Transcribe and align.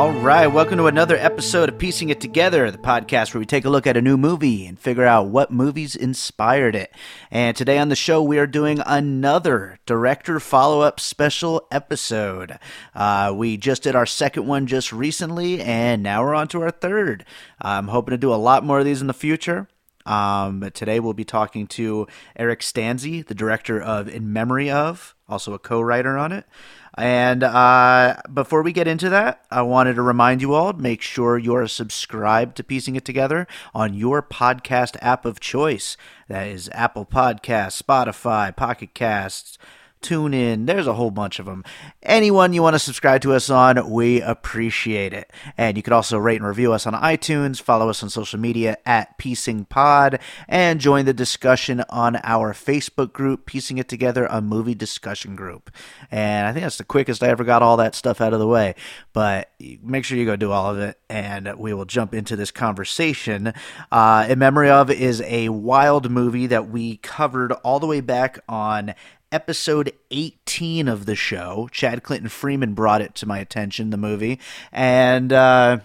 All 0.00 0.12
right, 0.12 0.46
welcome 0.46 0.78
to 0.78 0.86
another 0.86 1.18
episode 1.18 1.68
of 1.68 1.76
Piecing 1.76 2.08
It 2.08 2.22
Together, 2.22 2.70
the 2.70 2.78
podcast 2.78 3.34
where 3.34 3.38
we 3.38 3.44
take 3.44 3.66
a 3.66 3.68
look 3.68 3.86
at 3.86 3.98
a 3.98 4.00
new 4.00 4.16
movie 4.16 4.64
and 4.64 4.78
figure 4.78 5.04
out 5.04 5.26
what 5.26 5.50
movies 5.50 5.94
inspired 5.94 6.74
it. 6.74 6.90
And 7.30 7.54
today 7.54 7.76
on 7.76 7.90
the 7.90 7.96
show, 7.96 8.22
we 8.22 8.38
are 8.38 8.46
doing 8.46 8.80
another 8.86 9.78
director 9.84 10.40
follow 10.40 10.80
up 10.80 11.00
special 11.00 11.66
episode. 11.70 12.58
Uh, 12.94 13.34
we 13.36 13.58
just 13.58 13.82
did 13.82 13.94
our 13.94 14.06
second 14.06 14.46
one 14.46 14.66
just 14.66 14.90
recently, 14.90 15.60
and 15.60 16.02
now 16.02 16.24
we're 16.24 16.34
on 16.34 16.48
to 16.48 16.62
our 16.62 16.70
third. 16.70 17.26
I'm 17.60 17.88
hoping 17.88 18.12
to 18.12 18.18
do 18.18 18.32
a 18.32 18.36
lot 18.36 18.64
more 18.64 18.78
of 18.78 18.86
these 18.86 19.02
in 19.02 19.06
the 19.06 19.12
future. 19.12 19.68
Um, 20.06 20.60
but 20.60 20.74
today 20.74 21.00
we'll 21.00 21.12
be 21.12 21.24
talking 21.24 21.66
to 21.68 22.06
Eric 22.36 22.60
Stanze, 22.60 23.26
the 23.26 23.34
director 23.34 23.80
of 23.80 24.08
In 24.08 24.32
Memory 24.32 24.70
of, 24.70 25.14
also 25.28 25.52
a 25.54 25.58
co 25.58 25.80
writer 25.80 26.16
on 26.16 26.32
it. 26.32 26.46
And 26.94 27.42
uh, 27.44 28.16
before 28.32 28.62
we 28.62 28.72
get 28.72 28.88
into 28.88 29.08
that, 29.10 29.44
I 29.50 29.62
wanted 29.62 29.94
to 29.94 30.02
remind 30.02 30.42
you 30.42 30.54
all 30.54 30.72
make 30.72 31.02
sure 31.02 31.38
you're 31.38 31.68
subscribed 31.68 32.56
to 32.56 32.64
Piecing 32.64 32.96
It 32.96 33.04
Together 33.04 33.46
on 33.74 33.94
your 33.94 34.22
podcast 34.22 34.96
app 35.00 35.24
of 35.24 35.38
choice. 35.40 35.96
That 36.28 36.48
is 36.48 36.68
Apple 36.72 37.06
Podcasts, 37.06 37.80
Spotify, 37.80 38.54
Pocket 38.54 38.92
Casts. 38.94 39.56
Tune 40.02 40.32
in. 40.32 40.64
There's 40.64 40.86
a 40.86 40.94
whole 40.94 41.10
bunch 41.10 41.38
of 41.38 41.44
them. 41.44 41.62
Anyone 42.02 42.54
you 42.54 42.62
want 42.62 42.74
to 42.74 42.78
subscribe 42.78 43.20
to 43.20 43.34
us 43.34 43.50
on, 43.50 43.90
we 43.90 44.22
appreciate 44.22 45.12
it. 45.12 45.30
And 45.58 45.76
you 45.76 45.82
can 45.82 45.92
also 45.92 46.16
rate 46.16 46.36
and 46.36 46.46
review 46.46 46.72
us 46.72 46.86
on 46.86 46.94
iTunes, 46.94 47.60
follow 47.60 47.90
us 47.90 48.02
on 48.02 48.08
social 48.08 48.40
media 48.40 48.78
at 48.86 49.18
Piecing 49.18 49.66
Pod, 49.66 50.18
and 50.48 50.80
join 50.80 51.04
the 51.04 51.12
discussion 51.12 51.84
on 51.90 52.16
our 52.22 52.54
Facebook 52.54 53.12
group, 53.12 53.44
Piecing 53.44 53.76
It 53.76 53.88
Together, 53.88 54.24
a 54.30 54.40
movie 54.40 54.74
discussion 54.74 55.36
group. 55.36 55.70
And 56.10 56.46
I 56.46 56.52
think 56.54 56.62
that's 56.62 56.78
the 56.78 56.84
quickest 56.84 57.22
I 57.22 57.28
ever 57.28 57.44
got 57.44 57.62
all 57.62 57.76
that 57.76 57.94
stuff 57.94 58.22
out 58.22 58.32
of 58.32 58.40
the 58.40 58.46
way. 58.46 58.76
But 59.12 59.50
make 59.82 60.06
sure 60.06 60.16
you 60.16 60.24
go 60.24 60.36
do 60.36 60.50
all 60.50 60.70
of 60.70 60.78
it, 60.78 60.98
and 61.10 61.58
we 61.58 61.74
will 61.74 61.84
jump 61.84 62.14
into 62.14 62.36
this 62.36 62.50
conversation. 62.50 63.52
Uh, 63.92 64.26
In 64.30 64.38
Memory 64.38 64.70
of 64.70 64.90
is 64.90 65.20
a 65.26 65.50
wild 65.50 66.10
movie 66.10 66.46
that 66.46 66.70
we 66.70 66.96
covered 66.96 67.52
all 67.52 67.80
the 67.80 67.86
way 67.86 68.00
back 68.00 68.38
on 68.48 68.94
episode 69.32 69.92
18 70.10 70.88
of 70.88 71.06
the 71.06 71.14
show. 71.14 71.68
Chad 71.72 72.02
Clinton 72.02 72.28
Freeman 72.28 72.74
brought 72.74 73.02
it 73.02 73.14
to 73.16 73.26
my 73.26 73.38
attention, 73.38 73.90
the 73.90 73.96
movie. 73.96 74.40
And 74.72 75.32
uh, 75.32 75.78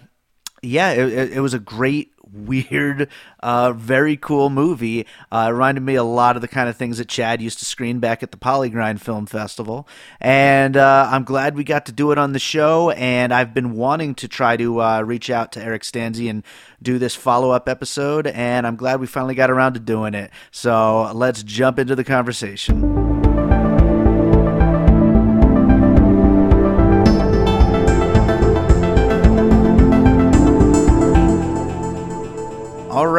yeah, 0.62 0.92
it, 0.92 1.34
it, 1.34 1.40
was 1.42 1.54
a 1.54 1.60
great, 1.60 2.12
weird, 2.32 3.08
uh, 3.42 3.72
very 3.74 4.18
cool 4.18 4.50
movie. 4.50 5.06
Uh, 5.32 5.50
reminded 5.52 5.82
me 5.82 5.96
a 5.96 6.04
lot 6.04 6.36
of 6.36 6.42
the 6.42 6.48
kind 6.48 6.68
of 6.68 6.76
things 6.76 6.98
that 6.98 7.08
Chad 7.08 7.42
used 7.42 7.60
to 7.60 7.66
screen 7.66 8.00
back 8.00 8.24
at 8.24 8.32
the 8.32 8.38
Polygrind 8.38 9.00
Film 9.00 9.26
Festival. 9.28 9.88
And 10.20 10.76
uh, 10.76 11.10
I'm 11.12 11.24
glad 11.24 11.56
we 11.56 11.64
got 11.64 11.86
to 11.86 11.92
do 11.92 12.12
it 12.12 12.18
on 12.18 12.34
the 12.34 12.40
show. 12.40 12.90
And 12.92 13.32
I've 13.34 13.54
been 13.54 13.74
wanting 13.74 14.16
to 14.16 14.28
try 14.28 14.58
to 14.58 14.82
uh, 14.82 15.02
reach 15.02 15.30
out 15.30 15.52
to 15.54 15.64
Eric 15.64 15.84
Stanze 15.84 16.30
and 16.30 16.44
do 16.82 16.98
this 16.98 17.14
follow 17.16 17.52
up 17.52 17.70
episode. 17.70 18.28
And 18.28 18.66
I'm 18.66 18.76
glad 18.76 19.00
we 19.00 19.08
finally 19.08 19.36
got 19.36 19.52
around 19.52 19.74
to 19.74 19.80
doing 19.80 20.16
it. 20.16 20.32
So 20.52 21.12
let's 21.14 21.44
jump 21.44 21.78
into 21.78 21.96
the 21.96 22.04
conversation. 22.04 23.05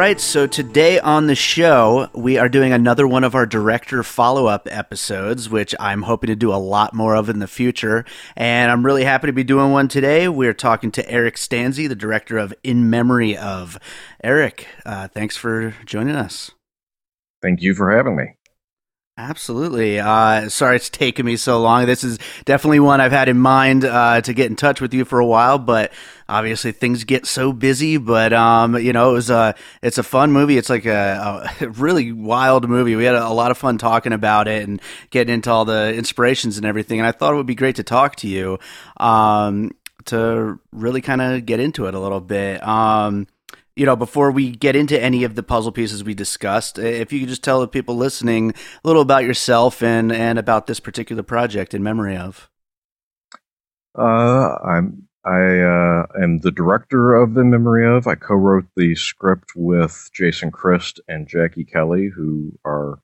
Right, 0.07 0.21
so 0.21 0.47
today 0.47 0.97
on 1.01 1.27
the 1.27 1.35
show, 1.35 2.09
we 2.13 2.37
are 2.37 2.47
doing 2.47 2.71
another 2.71 3.05
one 3.05 3.25
of 3.25 3.35
our 3.35 3.45
director 3.45 4.03
follow 4.03 4.45
up 4.45 4.65
episodes, 4.71 5.49
which 5.49 5.75
I'm 5.81 6.03
hoping 6.03 6.29
to 6.29 6.35
do 6.35 6.53
a 6.53 6.55
lot 6.55 6.93
more 6.93 7.13
of 7.13 7.27
in 7.27 7.39
the 7.39 7.47
future. 7.47 8.05
And 8.37 8.71
I'm 8.71 8.85
really 8.85 9.03
happy 9.03 9.27
to 9.27 9.33
be 9.33 9.43
doing 9.43 9.73
one 9.73 9.89
today. 9.89 10.29
We're 10.29 10.53
talking 10.53 10.91
to 10.91 11.11
Eric 11.11 11.35
Stanze, 11.35 11.89
the 11.89 11.93
director 11.93 12.37
of 12.37 12.53
In 12.63 12.89
Memory 12.89 13.35
of. 13.35 13.77
Eric, 14.23 14.69
uh, 14.85 15.09
thanks 15.09 15.35
for 15.35 15.75
joining 15.85 16.15
us. 16.15 16.51
Thank 17.41 17.61
you 17.61 17.73
for 17.73 17.93
having 17.93 18.15
me. 18.15 18.36
Absolutely. 19.19 19.99
Uh, 19.99 20.47
sorry 20.47 20.75
it's 20.75 20.91
taken 20.91 21.25
me 21.25 21.37
so 21.37 21.59
long. 21.59 21.87
This 21.87 22.03
is 22.03 22.19
definitely 22.45 22.79
one 22.79 23.01
I've 23.01 23.11
had 23.11 23.27
in 23.27 23.39
mind 23.39 23.83
uh, 23.83 24.21
to 24.21 24.31
get 24.31 24.45
in 24.51 24.55
touch 24.55 24.79
with 24.79 24.93
you 24.93 25.05
for 25.05 25.17
a 25.17 25.25
while, 25.25 25.57
but 25.57 25.91
obviously 26.29 26.71
things 26.71 27.03
get 27.03 27.25
so 27.25 27.51
busy. 27.51 27.97
But 27.97 28.31
um, 28.31 28.77
you 28.77 28.93
know, 28.93 29.09
it 29.09 29.13
was 29.13 29.31
a 29.31 29.55
it's 29.81 29.97
a 29.97 30.03
fun 30.03 30.31
movie. 30.31 30.59
It's 30.59 30.69
like 30.69 30.85
a, 30.85 31.49
a, 31.59 31.69
really 31.69 32.11
wild 32.11 32.69
movie. 32.69 32.95
We 32.95 33.05
had 33.05 33.15
a, 33.15 33.27
lot 33.29 33.49
of 33.49 33.57
fun 33.57 33.79
talking 33.79 34.13
about 34.13 34.47
it 34.47 34.67
and 34.69 34.79
getting 35.09 35.33
into 35.33 35.49
all 35.49 35.65
the 35.65 35.95
inspirations 35.95 36.57
and 36.57 36.65
everything. 36.67 36.99
And 36.99 37.07
I 37.07 37.11
thought 37.11 37.33
it 37.33 37.37
would 37.37 37.47
be 37.47 37.55
great 37.55 37.77
to 37.77 37.83
talk 37.83 38.17
to 38.17 38.27
you 38.27 38.59
um, 38.97 39.71
to 40.05 40.59
really 40.71 41.01
kind 41.01 41.23
of 41.23 41.43
get 41.43 41.59
into 41.59 41.87
it 41.87 41.95
a 41.95 41.99
little 41.99 42.21
bit. 42.21 42.63
Um, 42.63 43.25
you 43.77 43.85
know, 43.85 43.95
before 43.95 44.31
we 44.31 44.49
get 44.49 44.75
into 44.75 44.99
any 44.99 45.23
of 45.23 45.35
the 45.35 45.43
puzzle 45.43 45.71
pieces 45.71 46.03
we 46.03 46.15
discussed, 46.15 46.79
if 46.79 47.13
you 47.13 47.19
could 47.19 47.29
just 47.29 47.43
tell 47.43 47.61
the 47.61 47.67
people 47.67 47.95
listening 47.95 48.49
a 48.51 48.87
little 48.87 49.03
about 49.03 49.23
yourself 49.23 49.83
and 49.83 50.11
and 50.11 50.39
about 50.39 50.65
this 50.65 50.79
particular 50.79 51.21
project 51.21 51.75
in 51.75 51.83
memory 51.83 52.17
of. 52.17 52.49
Uh, 53.95 54.55
I'm 54.65 55.07
I 55.23 55.59
uh, 55.59 56.05
am 56.23 56.39
the 56.39 56.51
director 56.51 57.13
of 57.13 57.35
the 57.35 57.43
memory 57.43 57.85
of. 57.85 58.07
I 58.07 58.15
co-wrote 58.15 58.65
the 58.75 58.95
script 58.95 59.51
with 59.55 60.09
Jason 60.11 60.49
Christ 60.49 60.99
and 61.07 61.27
Jackie 61.27 61.65
Kelly, 61.65 62.07
who 62.07 62.57
are 62.65 62.99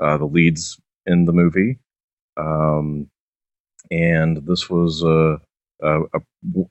uh, 0.00 0.18
the 0.18 0.26
leads 0.26 0.80
in 1.06 1.24
the 1.24 1.32
movie. 1.32 1.78
Um, 2.36 3.10
and 3.90 4.46
this 4.46 4.70
was 4.70 5.02
a, 5.02 5.40
a, 5.82 6.20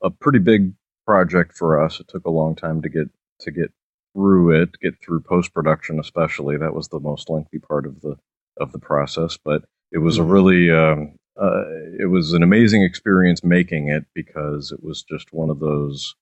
a 0.01 0.09
pretty 0.09 0.39
big 0.39 0.73
project 1.05 1.57
for 1.57 1.83
us. 1.83 1.99
It 1.99 2.07
took 2.07 2.25
a 2.25 2.31
long 2.31 2.55
time 2.55 2.81
to 2.81 2.89
get 2.89 3.09
to 3.41 3.51
get 3.51 3.71
through 4.13 4.61
it, 4.61 4.79
get 4.81 4.95
through 5.03 5.21
post 5.21 5.53
production, 5.53 5.99
especially. 5.99 6.57
That 6.57 6.73
was 6.73 6.87
the 6.87 6.99
most 6.99 7.29
lengthy 7.29 7.59
part 7.59 7.85
of 7.85 8.01
the 8.01 8.17
of 8.57 8.71
the 8.71 8.79
process, 8.79 9.37
but 9.43 9.65
it 9.91 9.99
was 9.99 10.17
a 10.17 10.21
mm-hmm. 10.21 10.31
really 10.31 10.71
um, 10.71 11.15
uh, 11.39 11.63
it 11.99 12.09
was 12.09 12.33
an 12.33 12.43
amazing 12.43 12.83
experience 12.83 13.43
making 13.43 13.89
it 13.89 14.05
because 14.13 14.71
it 14.71 14.83
was 14.83 15.03
just 15.03 15.33
one 15.33 15.49
of 15.49 15.59
those 15.59 16.15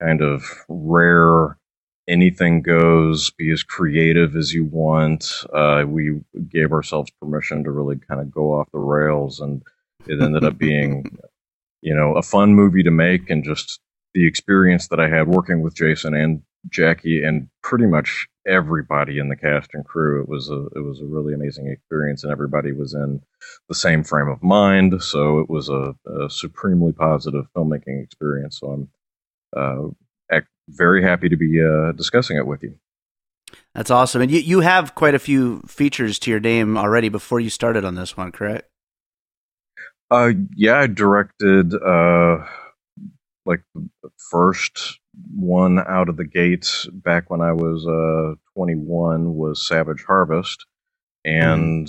kind 0.00 0.20
of 0.20 0.44
rare 0.68 1.58
anything 2.06 2.60
goes 2.60 3.30
be 3.30 3.50
as 3.50 3.62
creative 3.62 4.36
as 4.36 4.52
you 4.52 4.64
want 4.64 5.32
uh, 5.54 5.84
we 5.86 6.20
gave 6.48 6.72
ourselves 6.72 7.10
permission 7.20 7.64
to 7.64 7.70
really 7.70 7.96
kind 7.96 8.20
of 8.20 8.30
go 8.30 8.52
off 8.52 8.68
the 8.72 8.78
rails 8.78 9.40
and 9.40 9.62
it 10.06 10.20
ended 10.20 10.44
up 10.44 10.58
being 10.58 11.16
you 11.80 11.94
know 11.94 12.14
a 12.14 12.22
fun 12.22 12.54
movie 12.54 12.82
to 12.82 12.90
make 12.90 13.30
and 13.30 13.42
just 13.42 13.80
the 14.14 14.26
experience 14.26 14.88
that 14.88 15.00
I 15.00 15.08
had 15.08 15.28
working 15.28 15.60
with 15.60 15.74
Jason 15.74 16.14
and 16.14 16.42
Jackie 16.70 17.22
and 17.22 17.48
pretty 17.62 17.86
much 17.86 18.26
everybody 18.46 19.18
in 19.18 19.28
the 19.28 19.36
cast 19.36 19.70
and 19.74 19.84
crew. 19.84 20.22
It 20.22 20.28
was 20.28 20.48
a 20.50 20.66
it 20.76 20.80
was 20.80 21.00
a 21.00 21.06
really 21.06 21.34
amazing 21.34 21.68
experience, 21.68 22.22
and 22.22 22.32
everybody 22.32 22.72
was 22.72 22.94
in 22.94 23.20
the 23.68 23.74
same 23.74 24.04
frame 24.04 24.28
of 24.28 24.42
mind. 24.42 25.02
So 25.02 25.40
it 25.40 25.50
was 25.50 25.68
a, 25.68 25.94
a 26.06 26.30
supremely 26.30 26.92
positive 26.92 27.46
filmmaking 27.56 28.02
experience. 28.02 28.60
So 28.60 28.70
I'm 28.70 28.88
uh, 29.56 29.90
very 30.68 31.02
happy 31.02 31.28
to 31.28 31.36
be 31.36 31.62
uh, 31.62 31.92
discussing 31.92 32.36
it 32.36 32.46
with 32.46 32.62
you. 32.62 32.74
That's 33.74 33.90
awesome, 33.90 34.22
and 34.22 34.30
you 34.30 34.40
you 34.40 34.60
have 34.60 34.94
quite 34.94 35.14
a 35.14 35.18
few 35.18 35.60
features 35.66 36.18
to 36.20 36.30
your 36.30 36.40
name 36.40 36.76
already 36.76 37.08
before 37.08 37.40
you 37.40 37.50
started 37.50 37.84
on 37.84 37.94
this 37.94 38.16
one, 38.16 38.32
correct? 38.32 38.68
Uh, 40.10 40.32
yeah, 40.56 40.80
I 40.80 40.86
directed. 40.86 41.74
Uh, 41.74 42.38
like 43.46 43.62
the 43.74 44.10
first 44.30 45.00
one 45.36 45.78
out 45.80 46.08
of 46.08 46.16
the 46.16 46.24
gates 46.24 46.86
back 46.92 47.30
when 47.30 47.40
I 47.40 47.52
was 47.52 47.86
uh, 47.86 48.34
21 48.54 49.34
was 49.34 49.66
Savage 49.66 50.04
Harvest, 50.06 50.66
and 51.24 51.88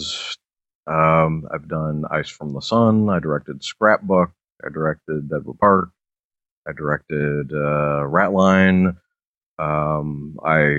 um, 0.88 1.48
I've 1.54 1.68
done 1.68 2.06
Ice 2.12 2.30
from 2.30 2.54
the 2.54 2.62
Sun. 2.62 3.10
I 3.10 3.20
directed 3.20 3.64
Scrapbook. 3.64 4.32
I 4.66 4.70
directed 4.70 5.30
Deadwood 5.30 5.60
Park. 5.60 5.90
I 6.68 6.74
directed 6.74 7.52
uh, 7.52 8.06
Ratline. 8.08 8.98
Um, 9.60 10.38
I 10.44 10.76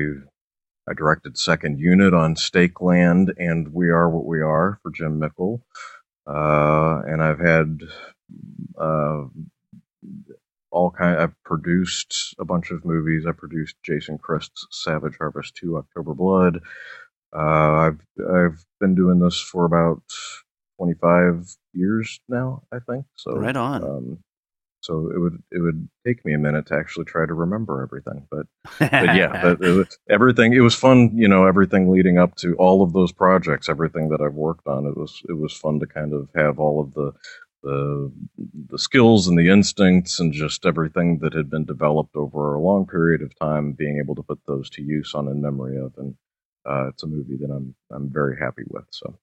I 0.88 0.94
directed 0.94 1.38
Second 1.38 1.80
Unit 1.80 2.14
on 2.14 2.36
Stake 2.36 2.80
Land 2.80 3.32
and 3.38 3.72
We 3.72 3.90
Are 3.90 4.08
What 4.08 4.26
We 4.26 4.40
Are 4.40 4.78
for 4.82 4.90
Jim 4.92 5.18
Mickle. 5.18 5.62
Uh, 6.26 7.02
and 7.06 7.22
I've 7.22 7.40
had 7.40 7.80
uh, 8.78 9.24
all 10.76 10.90
kind. 10.90 11.18
I've 11.18 11.42
produced 11.42 12.34
a 12.38 12.44
bunch 12.44 12.70
of 12.70 12.84
movies. 12.84 13.24
I 13.26 13.32
produced 13.32 13.76
Jason 13.82 14.18
Christ's 14.18 14.66
Savage 14.70 15.16
Harvest 15.18 15.56
2, 15.56 15.78
October 15.78 16.12
Blood. 16.12 16.60
Uh, 17.34 17.88
I've 17.88 18.00
I've 18.30 18.64
been 18.78 18.94
doing 18.94 19.18
this 19.18 19.40
for 19.40 19.64
about 19.64 20.02
25 20.78 21.56
years 21.72 22.20
now, 22.28 22.62
I 22.70 22.78
think. 22.78 23.06
So 23.16 23.32
right 23.36 23.56
on. 23.56 23.84
Um, 23.84 24.18
so 24.80 25.10
it 25.12 25.18
would 25.18 25.42
it 25.50 25.60
would 25.60 25.88
take 26.06 26.24
me 26.24 26.34
a 26.34 26.38
minute 26.38 26.66
to 26.66 26.74
actually 26.74 27.06
try 27.06 27.26
to 27.26 27.34
remember 27.34 27.82
everything, 27.82 28.28
but 28.30 28.46
but 28.78 29.16
yeah, 29.16 29.50
it 29.60 29.60
was, 29.60 29.98
everything. 30.08 30.52
It 30.52 30.60
was 30.60 30.74
fun, 30.74 31.10
you 31.16 31.26
know, 31.26 31.46
everything 31.46 31.90
leading 31.90 32.18
up 32.18 32.36
to 32.36 32.54
all 32.56 32.82
of 32.82 32.92
those 32.92 33.12
projects, 33.12 33.68
everything 33.68 34.10
that 34.10 34.20
I've 34.20 34.34
worked 34.34 34.66
on. 34.66 34.86
It 34.86 34.96
was 34.96 35.22
it 35.28 35.32
was 35.32 35.54
fun 35.54 35.80
to 35.80 35.86
kind 35.86 36.12
of 36.12 36.28
have 36.36 36.60
all 36.60 36.80
of 36.80 36.94
the 36.94 37.12
the 37.66 38.12
the 38.70 38.78
skills 38.78 39.26
and 39.26 39.36
the 39.36 39.50
instincts 39.50 40.20
and 40.20 40.32
just 40.32 40.64
everything 40.64 41.18
that 41.18 41.34
had 41.34 41.50
been 41.50 41.64
developed 41.64 42.14
over 42.14 42.54
a 42.54 42.60
long 42.60 42.86
period 42.86 43.22
of 43.22 43.36
time, 43.38 43.72
being 43.72 43.98
able 43.98 44.14
to 44.14 44.22
put 44.22 44.38
those 44.46 44.70
to 44.70 44.82
use 44.82 45.14
on 45.14 45.26
in 45.26 45.42
memory 45.42 45.76
of, 45.76 45.92
and 45.98 46.14
uh, 46.64 46.88
it's 46.88 47.02
a 47.02 47.06
movie 47.06 47.36
that 47.36 47.50
I'm 47.50 47.74
I'm 47.90 48.08
very 48.10 48.36
happy 48.38 48.62
with. 48.68 48.86
So. 48.90 49.18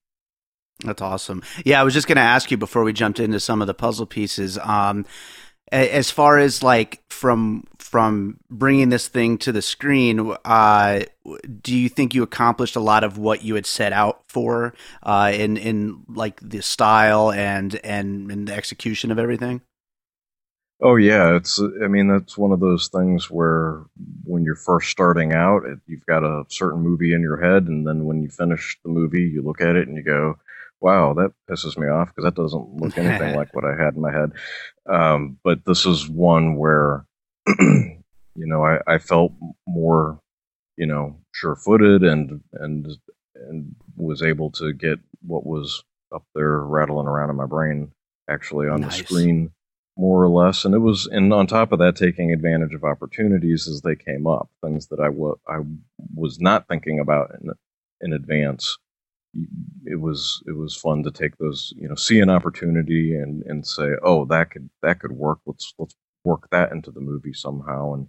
That's 0.84 1.00
awesome. 1.00 1.40
Yeah, 1.64 1.80
I 1.80 1.84
was 1.84 1.94
just 1.94 2.08
going 2.08 2.16
to 2.16 2.22
ask 2.22 2.50
you 2.50 2.56
before 2.56 2.82
we 2.82 2.92
jumped 2.92 3.20
into 3.20 3.38
some 3.38 3.60
of 3.60 3.68
the 3.68 3.74
puzzle 3.74 4.06
pieces. 4.06 4.58
Um, 4.58 5.06
as 5.72 6.10
far 6.10 6.38
as 6.38 6.62
like 6.62 7.02
from 7.08 7.64
from 7.78 8.38
bringing 8.50 8.88
this 8.88 9.08
thing 9.08 9.38
to 9.38 9.52
the 9.52 9.62
screen 9.62 10.34
uh, 10.44 11.00
do 11.62 11.76
you 11.76 11.88
think 11.88 12.14
you 12.14 12.22
accomplished 12.22 12.76
a 12.76 12.80
lot 12.80 13.04
of 13.04 13.18
what 13.18 13.42
you 13.42 13.54
had 13.54 13.66
set 13.66 13.92
out 13.92 14.22
for 14.28 14.74
uh, 15.02 15.32
in 15.34 15.56
in 15.56 16.02
like 16.08 16.40
the 16.40 16.60
style 16.60 17.30
and 17.32 17.80
and 17.84 18.48
the 18.48 18.54
execution 18.54 19.10
of 19.10 19.18
everything? 19.18 19.62
Oh 20.82 20.96
yeah. 20.96 21.36
It's 21.36 21.60
i 21.82 21.88
mean 21.88 22.08
that's 22.08 22.36
one 22.36 22.52
of 22.52 22.60
those 22.60 22.88
things 22.88 23.30
where 23.30 23.84
when 24.24 24.44
you're 24.44 24.56
first 24.56 24.90
starting 24.90 25.32
out 25.32 25.64
it, 25.64 25.78
you've 25.86 26.06
got 26.06 26.24
a 26.24 26.44
certain 26.48 26.80
movie 26.80 27.14
in 27.14 27.22
your 27.22 27.40
head 27.40 27.68
and 27.68 27.86
then 27.86 28.04
when 28.04 28.22
you 28.22 28.28
finish 28.28 28.78
the 28.82 28.90
movie 28.90 29.22
you 29.22 29.42
look 29.42 29.60
at 29.60 29.76
it 29.76 29.88
and 29.88 29.96
you 29.96 30.02
go 30.02 30.36
wow, 30.84 31.14
that 31.14 31.32
pisses 31.50 31.78
me 31.78 31.88
off 31.88 32.08
because 32.08 32.24
that 32.24 32.40
doesn't 32.40 32.76
look 32.76 32.98
anything 32.98 33.34
like 33.34 33.54
what 33.54 33.64
I 33.64 33.74
had 33.82 33.94
in 33.94 34.02
my 34.02 34.12
head. 34.12 34.32
Um, 34.86 35.38
but 35.42 35.64
this 35.64 35.86
is 35.86 36.06
one 36.08 36.56
where, 36.56 37.06
you 37.58 37.96
know, 38.36 38.62
I, 38.62 38.80
I 38.86 38.98
felt 38.98 39.32
more, 39.66 40.20
you 40.76 40.86
know, 40.86 41.16
sure-footed 41.32 42.02
and 42.02 42.42
and 42.52 42.86
and 43.34 43.74
was 43.96 44.22
able 44.22 44.50
to 44.52 44.74
get 44.74 44.98
what 45.22 45.46
was 45.46 45.82
up 46.14 46.24
there 46.34 46.60
rattling 46.60 47.06
around 47.06 47.30
in 47.30 47.36
my 47.36 47.46
brain 47.46 47.90
actually 48.28 48.68
on 48.68 48.82
nice. 48.82 48.98
the 48.98 49.04
screen 49.04 49.50
more 49.96 50.22
or 50.22 50.28
less 50.28 50.64
and 50.64 50.74
it 50.74 50.78
was 50.78 51.06
and 51.06 51.32
on 51.32 51.46
top 51.46 51.72
of 51.72 51.78
that 51.78 51.96
taking 51.96 52.32
advantage 52.32 52.74
of 52.74 52.84
opportunities 52.84 53.68
as 53.68 53.82
they 53.82 53.94
came 53.96 54.26
up 54.26 54.48
things 54.62 54.86
that 54.88 55.00
I, 55.00 55.06
w- 55.06 55.38
I 55.48 55.58
was 56.14 56.40
not 56.40 56.68
thinking 56.68 57.00
about 57.00 57.32
in, 57.40 57.50
in 58.00 58.12
advance 58.12 58.78
it 59.84 60.00
was 60.00 60.42
it 60.46 60.56
was 60.56 60.76
fun 60.76 61.02
to 61.02 61.10
take 61.10 61.36
those 61.38 61.72
you 61.76 61.88
know 61.88 61.94
see 61.94 62.20
an 62.20 62.30
opportunity 62.30 63.14
and 63.14 63.42
and 63.44 63.66
say 63.66 63.90
oh 64.02 64.24
that 64.26 64.50
could 64.50 64.70
that 64.82 65.00
could 65.00 65.12
work. 65.12 65.38
Let's 65.46 65.74
let's 65.78 65.94
work 66.24 66.48
that 66.50 66.72
into 66.72 66.90
the 66.90 67.00
movie 67.00 67.34
somehow 67.34 67.94
and 67.94 68.08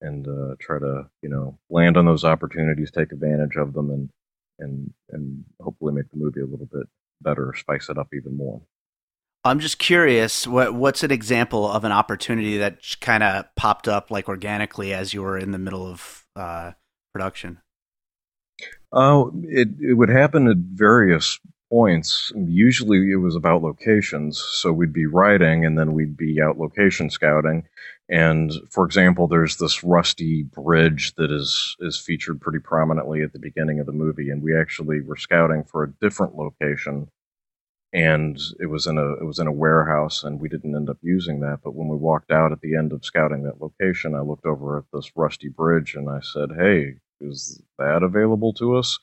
and 0.00 0.28
uh, 0.28 0.54
try 0.60 0.78
to 0.78 1.06
you 1.22 1.28
know 1.28 1.58
land 1.70 1.96
on 1.96 2.06
those 2.06 2.24
opportunities 2.24 2.90
take 2.90 3.12
advantage 3.12 3.56
of 3.56 3.72
them 3.74 3.90
and 3.90 4.10
and 4.58 4.92
and 5.10 5.44
hopefully 5.60 5.92
make 5.92 6.10
the 6.10 6.18
movie 6.18 6.40
a 6.40 6.46
little 6.46 6.68
bit 6.70 6.86
better 7.20 7.54
spice 7.56 7.88
it 7.88 7.98
up 7.98 8.08
even 8.12 8.36
more. 8.36 8.62
I'm 9.44 9.60
just 9.60 9.78
curious 9.78 10.46
what 10.46 10.74
what's 10.74 11.02
an 11.02 11.10
example 11.10 11.70
of 11.70 11.84
an 11.84 11.92
opportunity 11.92 12.58
that 12.58 12.78
kind 13.00 13.22
of 13.22 13.46
popped 13.56 13.88
up 13.88 14.10
like 14.10 14.28
organically 14.28 14.94
as 14.94 15.12
you 15.12 15.22
were 15.22 15.38
in 15.38 15.52
the 15.52 15.58
middle 15.58 15.86
of 15.86 16.24
uh, 16.34 16.72
production 17.12 17.60
uh, 18.94 19.26
it 19.44 19.68
it 19.80 19.94
would 19.94 20.08
happen 20.08 20.48
at 20.48 20.56
various 20.56 21.38
points. 21.70 22.32
Usually, 22.36 23.10
it 23.10 23.16
was 23.16 23.34
about 23.34 23.62
locations. 23.62 24.38
So 24.38 24.72
we'd 24.72 24.92
be 24.92 25.06
riding 25.06 25.64
and 25.64 25.76
then 25.78 25.92
we'd 25.92 26.16
be 26.16 26.40
out 26.40 26.58
location 26.58 27.10
scouting. 27.10 27.64
And 28.08 28.52
for 28.70 28.84
example, 28.84 29.26
there's 29.28 29.56
this 29.56 29.82
rusty 29.82 30.44
bridge 30.44 31.14
that 31.16 31.32
is 31.32 31.76
is 31.80 31.98
featured 31.98 32.40
pretty 32.40 32.60
prominently 32.60 33.22
at 33.22 33.32
the 33.32 33.38
beginning 33.40 33.80
of 33.80 33.86
the 33.86 33.92
movie, 33.92 34.30
and 34.30 34.42
we 34.42 34.56
actually 34.56 35.00
were 35.00 35.16
scouting 35.16 35.64
for 35.64 35.82
a 35.82 35.92
different 36.00 36.36
location. 36.36 37.08
And 37.92 38.38
it 38.60 38.66
was 38.66 38.86
in 38.86 38.98
a 38.98 39.14
it 39.14 39.24
was 39.24 39.38
in 39.40 39.46
a 39.48 39.52
warehouse, 39.52 40.22
and 40.24 40.40
we 40.40 40.48
didn't 40.48 40.76
end 40.76 40.90
up 40.90 40.98
using 41.02 41.40
that. 41.40 41.60
But 41.64 41.74
when 41.74 41.88
we 41.88 41.96
walked 41.96 42.30
out 42.30 42.52
at 42.52 42.60
the 42.60 42.76
end 42.76 42.92
of 42.92 43.04
scouting 43.04 43.44
that 43.44 43.60
location, 43.60 44.14
I 44.14 44.20
looked 44.20 44.46
over 44.46 44.78
at 44.78 44.84
this 44.92 45.10
rusty 45.16 45.48
bridge, 45.48 45.94
and 45.96 46.08
I 46.10 46.20
said, 46.20 46.50
"Hey, 46.58 46.96
is 47.20 47.60
that 47.78 48.02
available 48.02 48.52
to 48.54 48.76
us? 48.76 48.98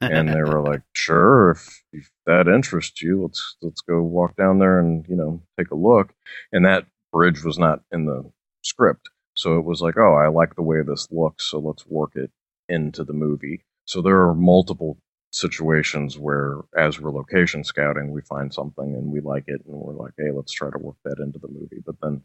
And 0.00 0.28
they 0.28 0.42
were 0.42 0.60
like, 0.68 0.82
sure, 0.92 1.52
if, 1.52 1.82
if 1.92 2.10
that 2.26 2.48
interests 2.48 3.02
you, 3.02 3.22
let's 3.22 3.56
let's 3.62 3.80
go 3.80 4.02
walk 4.02 4.36
down 4.36 4.58
there 4.58 4.78
and 4.78 5.06
you 5.08 5.16
know 5.16 5.42
take 5.58 5.70
a 5.70 5.76
look. 5.76 6.12
And 6.52 6.64
that 6.64 6.86
bridge 7.12 7.44
was 7.44 7.58
not 7.58 7.80
in 7.92 8.06
the 8.06 8.30
script, 8.62 9.08
so 9.34 9.58
it 9.58 9.64
was 9.64 9.80
like, 9.80 9.96
oh, 9.98 10.14
I 10.14 10.28
like 10.28 10.54
the 10.56 10.62
way 10.62 10.82
this 10.82 11.08
looks, 11.10 11.50
so 11.50 11.58
let's 11.58 11.86
work 11.86 12.12
it 12.16 12.30
into 12.68 13.04
the 13.04 13.12
movie. 13.12 13.64
So 13.84 14.02
there 14.02 14.20
are 14.22 14.34
multiple 14.34 14.98
situations 15.32 16.18
where, 16.18 16.60
as 16.76 17.00
we're 17.00 17.10
location 17.12 17.62
scouting, 17.62 18.10
we 18.10 18.22
find 18.22 18.52
something 18.52 18.94
and 18.94 19.12
we 19.12 19.20
like 19.20 19.44
it, 19.46 19.62
and 19.66 19.74
we're 19.76 19.94
like, 19.94 20.14
hey, 20.18 20.30
let's 20.32 20.52
try 20.52 20.70
to 20.70 20.78
work 20.78 20.96
that 21.04 21.18
into 21.18 21.38
the 21.38 21.48
movie. 21.48 21.82
But 21.84 21.96
then 22.02 22.22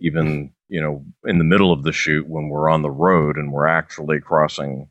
even 0.00 0.52
you 0.68 0.80
know 0.80 1.04
in 1.24 1.38
the 1.38 1.44
middle 1.44 1.72
of 1.72 1.84
the 1.84 1.92
shoot 1.92 2.28
when 2.28 2.48
we're 2.48 2.70
on 2.70 2.82
the 2.82 2.90
road 2.90 3.36
and 3.36 3.52
we're 3.52 3.66
actually 3.66 4.20
crossing 4.20 4.88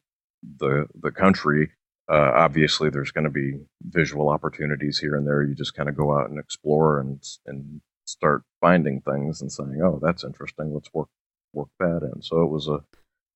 the 0.59 0.87
the 1.01 1.11
country 1.11 1.71
uh, 2.09 2.31
obviously 2.35 2.89
there's 2.89 3.11
going 3.11 3.23
to 3.23 3.29
be 3.31 3.59
visual 3.83 4.29
opportunities 4.29 4.99
here 4.99 5.15
and 5.15 5.25
there. 5.27 5.43
You 5.43 5.55
just 5.55 5.75
kind 5.75 5.89
of 5.89 5.95
go 5.97 6.17
out 6.17 6.29
and 6.29 6.39
explore 6.39 6.99
and 6.99 7.23
and 7.45 7.81
start 8.05 8.43
finding 8.61 9.01
things 9.01 9.41
and 9.41 9.51
saying 9.51 9.81
oh 9.83 9.99
that's 10.01 10.23
interesting. 10.23 10.73
Let's 10.73 10.93
work 10.93 11.09
work 11.53 11.69
that 11.79 12.09
in. 12.13 12.21
So 12.21 12.43
it 12.43 12.49
was 12.49 12.67
a 12.67 12.83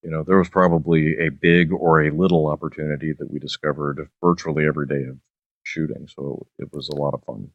you 0.03 0.12
know 0.12 0.24
there 0.24 0.38
was 0.38 0.50
probably 0.50 1.18
a 1.20 1.30
big 1.30 1.72
or 1.72 2.03
a 2.03 2.12
little 2.12 2.48
opportunity 2.48 3.13
that 3.13 3.32
we 3.32 3.39
discovered 3.39 4.10
virtually 4.24 4.68
every 4.68 4.88
day 4.88 5.03
of 5.10 5.18
shooting. 5.63 6.08
So 6.08 6.46
it 6.60 6.72
was 6.74 6.89
a 6.89 6.96
lot 6.96 7.13
of 7.13 7.24
fun 7.24 7.50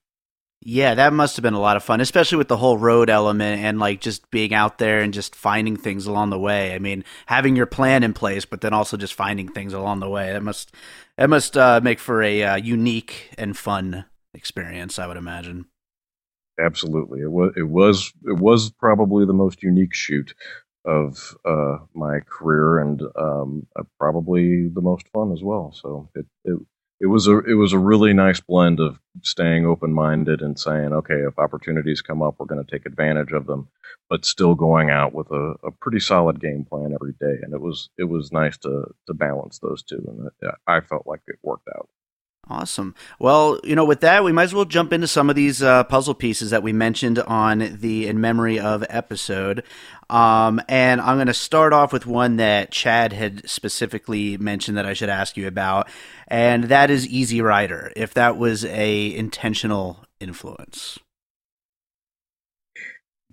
yeah, 0.64 0.95
that 0.95 1.12
must 1.12 1.37
have 1.37 1.42
been 1.42 1.54
a 1.54 1.61
lot 1.61 1.76
of 1.76 1.83
fun, 1.83 2.00
especially 2.00 2.38
with 2.38 2.49
the 2.49 2.57
whole 2.57 2.78
road 2.78 3.11
element 3.11 3.61
and 3.62 3.78
like 3.78 4.00
just 4.00 4.31
being 4.31 4.54
out 4.54 4.78
there 4.78 5.00
and 5.00 5.12
just 5.12 5.35
finding 5.35 5.76
things 5.76 6.07
along 6.07 6.31
the 6.31 6.38
way. 6.38 6.75
I 6.75 6.78
mean, 6.78 7.04
having 7.26 7.57
your 7.57 7.66
plan 7.66 8.02
in 8.02 8.12
place, 8.12 8.45
but 8.45 8.61
then 8.61 8.73
also 8.73 8.97
just 8.97 9.14
finding 9.14 9.49
things 9.49 9.73
along 9.73 10.00
the 10.00 10.09
way. 10.09 10.33
That 10.33 10.42
must 10.42 10.73
that 11.16 11.28
must 11.28 11.57
uh, 11.57 11.81
make 11.83 11.99
for 11.99 12.23
a 12.23 12.42
uh, 12.42 12.57
unique 12.57 13.31
and 13.37 13.57
fun 13.57 14.04
experience, 14.35 14.99
I 14.99 15.07
would 15.07 15.16
imagine. 15.16 15.66
Absolutely, 16.61 17.23
it 17.23 17.31
was 17.31 17.52
it 17.57 17.69
was 17.69 18.12
it 18.25 18.38
was 18.38 18.71
probably 18.71 19.26
the 19.26 19.33
most 19.33 19.62
unique 19.62 19.95
shoot 19.95 20.35
of 20.85 21.37
uh, 21.45 21.78
my 21.95 22.21
career, 22.21 22.78
and 22.78 23.02
um, 23.16 23.66
uh, 23.76 23.83
probably 23.99 24.69
the 24.69 24.81
most 24.81 25.09
fun 25.09 25.33
as 25.33 25.42
well. 25.42 25.73
So 25.73 26.09
it, 26.14 26.26
it 26.45 26.59
it 27.02 27.06
was 27.06 27.26
a 27.26 27.38
it 27.40 27.54
was 27.54 27.73
a 27.73 27.78
really 27.78 28.12
nice 28.12 28.40
blend 28.40 28.78
of 28.78 28.99
staying 29.23 29.66
open 29.66 29.92
minded 29.92 30.40
and 30.40 30.59
saying, 30.59 30.92
okay, 30.92 31.16
if 31.26 31.37
opportunities 31.37 32.00
come 32.00 32.23
up, 32.23 32.37
we're 32.38 32.47
going 32.47 32.64
to 32.64 32.71
take 32.71 32.87
advantage 32.87 33.32
of 33.32 33.47
them, 33.47 33.68
but 34.09 34.25
still 34.25 34.54
going 34.54 34.88
out 34.88 35.12
with 35.12 35.28
a, 35.32 35.56
a 35.64 35.73
pretty 35.73 35.99
solid 35.99 36.40
game 36.40 36.64
plan 36.64 36.94
every 36.94 37.14
day. 37.21 37.40
And 37.42 37.52
it 37.52 37.61
was 37.61 37.90
it 37.99 38.04
was 38.04 38.30
nice 38.30 38.56
to 38.59 38.85
to 39.09 39.14
balance 39.14 39.59
those 39.59 39.82
two, 39.82 40.02
and 40.06 40.49
uh, 40.49 40.54
I 40.68 40.80
felt 40.80 41.04
like 41.04 41.23
it 41.26 41.40
worked 41.42 41.68
out. 41.76 41.88
Awesome. 42.49 42.94
Well, 43.20 43.61
you 43.62 43.76
know, 43.76 43.84
with 43.84 44.00
that, 44.00 44.25
we 44.25 44.32
might 44.32 44.44
as 44.44 44.54
well 44.54 44.64
jump 44.64 44.92
into 44.92 45.06
some 45.06 45.30
of 45.30 45.37
these 45.37 45.62
uh, 45.62 45.84
puzzle 45.84 46.14
pieces 46.14 46.50
that 46.50 46.62
we 46.62 46.72
mentioned 46.72 47.20
on 47.20 47.78
the 47.80 48.08
In 48.08 48.20
Memory 48.20 48.58
of 48.58 48.84
episode. 48.90 49.62
Um, 50.11 50.61
and 50.68 51.00
I'm 51.00 51.16
going 51.16 51.28
to 51.28 51.34
start 51.34 51.72
off 51.72 51.92
with 51.92 52.04
one 52.04 52.37
that 52.37 52.72
Chad 52.72 53.12
had 53.12 53.49
specifically 53.49 54.37
mentioned 54.38 54.76
that 54.76 54.84
I 54.84 54.92
should 54.92 55.08
ask 55.08 55.37
you 55.37 55.46
about, 55.46 55.88
and 56.26 56.64
that 56.64 56.90
is 56.90 57.06
Easy 57.06 57.40
Rider. 57.40 57.92
If 57.96 58.12
that 58.14 58.37
was 58.37 58.64
a 58.64 59.14
intentional 59.14 60.04
influence. 60.20 60.99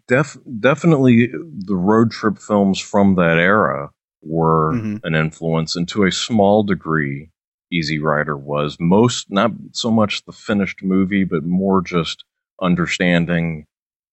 def, 0.09 0.37
definitely 0.59 1.27
the 1.27 1.75
road 1.75 2.11
trip 2.11 2.37
films 2.37 2.79
from 2.79 3.15
that 3.15 3.37
era 3.37 3.89
were 4.21 4.73
mm-hmm. 4.73 4.97
an 5.03 5.15
influence, 5.15 5.75
and 5.75 5.87
to 5.89 6.03
a 6.03 6.11
small 6.11 6.63
degree, 6.63 7.29
Easy 7.71 7.99
Rider 7.99 8.37
was. 8.37 8.77
Most, 8.79 9.31
not 9.31 9.51
so 9.71 9.91
much 9.91 10.25
the 10.25 10.31
finished 10.31 10.83
movie, 10.83 11.23
but 11.23 11.43
more 11.43 11.81
just 11.81 12.23
understanding 12.61 13.65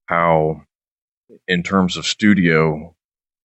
how, 0.06 0.62
in 1.48 1.62
terms 1.62 1.96
of 1.96 2.06
studio 2.06 2.94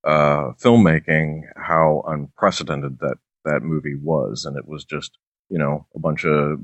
uh, 0.03 0.51
filmmaking, 0.59 1.43
how 1.55 2.03
unprecedented 2.07 2.99
that 2.99 3.17
that 3.45 3.63
movie 3.63 3.95
was, 3.95 4.45
and 4.45 4.57
it 4.57 4.67
was 4.67 4.83
just 4.83 5.17
you 5.49 5.57
know 5.57 5.85
a 5.95 5.99
bunch 5.99 6.25
of 6.25 6.59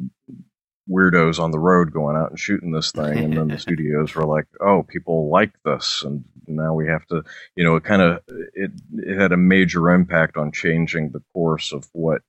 weirdos 0.90 1.40
on 1.40 1.52
the 1.52 1.60
road 1.60 1.92
going 1.92 2.16
out 2.16 2.30
and 2.30 2.40
shooting 2.40 2.72
this 2.72 2.92
thing. 2.92 3.18
And 3.18 3.38
then 3.38 3.48
the 3.50 3.60
studios 3.60 4.16
were 4.16 4.26
like 4.26 4.46
oh 4.62 4.84
people 4.84 5.30
like 5.30 5.52
this. 5.66 6.04
And 6.06 6.24
now 6.48 6.74
we 6.74 6.88
have 6.88 7.06
to 7.08 7.24
you 7.56 7.64
know 7.64 7.76
it 7.76 7.84
kind 7.84 8.02
of 8.02 8.22
it 8.54 8.72
it 8.94 9.20
had 9.20 9.32
a 9.32 9.38
major 9.38 9.90
impact 9.90 10.38
on 10.38 10.52
changing 10.52 11.12
the 11.12 11.24
course 11.34 11.72
of 11.74 11.88
what 11.94 12.22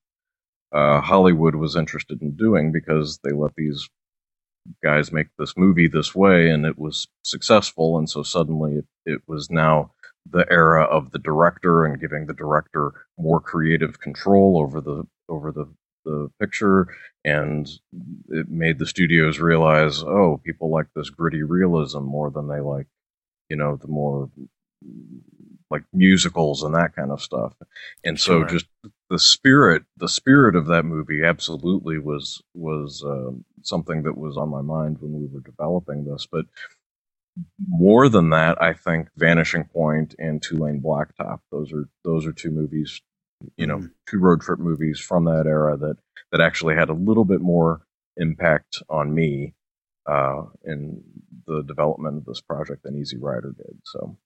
uh, 0.73 1.01
hollywood 1.01 1.55
was 1.55 1.77
interested 1.77 2.21
in 2.23 2.33
doing 2.33 2.73
because 2.73 3.19
they 3.25 3.33
let 3.33 3.55
these 3.57 3.89
guys 4.83 5.13
make 5.13 5.29
this 5.39 5.57
movie 5.57 5.89
this 5.89 6.15
way 6.15 6.51
and 6.51 6.67
it 6.67 6.79
was 6.79 7.07
successful. 7.23 7.99
And 7.99 8.09
so 8.09 8.23
suddenly 8.23 8.77
it, 8.77 8.87
it 9.07 9.23
was 9.27 9.51
now 9.51 9.93
the 10.31 10.47
era 10.51 10.85
of 10.85 11.11
the 11.11 11.19
director 11.19 11.85
and 11.85 12.01
giving 12.01 12.27
the 12.27 12.35
director 12.35 12.93
more 13.19 13.41
creative 13.41 14.01
control 14.01 14.59
over 14.59 14.81
the 14.81 15.05
over 15.29 15.53
the 15.53 15.69
the 16.05 16.31
picture. 16.41 16.89
And 17.25 17.69
it 18.29 18.49
made 18.49 18.79
the 18.79 18.87
studios 18.87 19.39
realize 19.39 20.03
oh 20.03 20.41
people 20.45 20.71
like 20.71 20.87
this 20.95 21.11
gritty 21.11 21.43
realism 21.43 22.03
more 22.03 22.31
than 22.31 22.49
they 22.49 22.61
like 22.61 22.87
you 23.49 23.57
know 23.57 23.77
the 23.77 23.89
more 23.89 24.31
like 25.71 25.83
musicals 25.93 26.63
and 26.63 26.75
that 26.75 26.95
kind 26.95 27.11
of 27.11 27.23
stuff. 27.23 27.55
And 28.05 28.19
so 28.19 28.41
sure. 28.41 28.47
just 28.47 28.67
the 29.11 29.19
spirit 29.19 29.85
the 29.97 30.09
spirit 30.09 30.57
of 30.57 30.67
that 30.67 30.85
movie 30.85 31.25
absolutely 31.25 31.99
was 31.99 32.43
was 32.55 33.05
uh, 33.05 33.31
something 33.63 34.03
that 34.03 34.17
was 34.17 34.37
on 34.37 34.49
my 34.49 34.63
mind 34.63 34.99
when 35.01 35.13
we 35.13 35.27
were 35.27 35.41
developing 35.41 36.05
this 36.05 36.27
but 36.31 36.47
more 37.69 38.09
than 38.09 38.31
that 38.31 38.61
i 38.61 38.73
think 38.73 39.09
vanishing 39.17 39.65
point 39.65 40.15
and 40.19 40.43
two 40.43 40.59
lane 40.59 40.83
blacktop 40.85 41.41
those 41.51 41.73
are 41.73 41.89
those 42.05 42.27
are 42.27 42.33
two 42.33 42.51
movies 42.51 43.01
you 43.57 43.67
know, 43.67 43.79
mm-hmm. 43.79 43.87
two 44.09 44.19
road 44.19 44.41
trip 44.41 44.59
movies 44.59 44.99
from 44.99 45.25
that 45.25 45.47
era 45.47 45.77
that 45.77 45.97
that 46.33 46.41
actually 46.41 46.75
had 46.75 46.89
a 46.89 46.95
little 46.95 47.25
bit 47.25 47.41
more 47.41 47.83
impact 48.17 48.83
on 48.89 49.15
me 49.15 49.55
uh, 50.07 50.43
in 50.65 51.03
the 51.47 51.63
development 51.63 52.19
of 52.19 52.25
this 52.25 52.41
project 52.41 52.83
than 52.83 52.99
Easy 52.99 53.17
Rider 53.17 53.55
did. 53.57 53.79
So, 53.85 54.17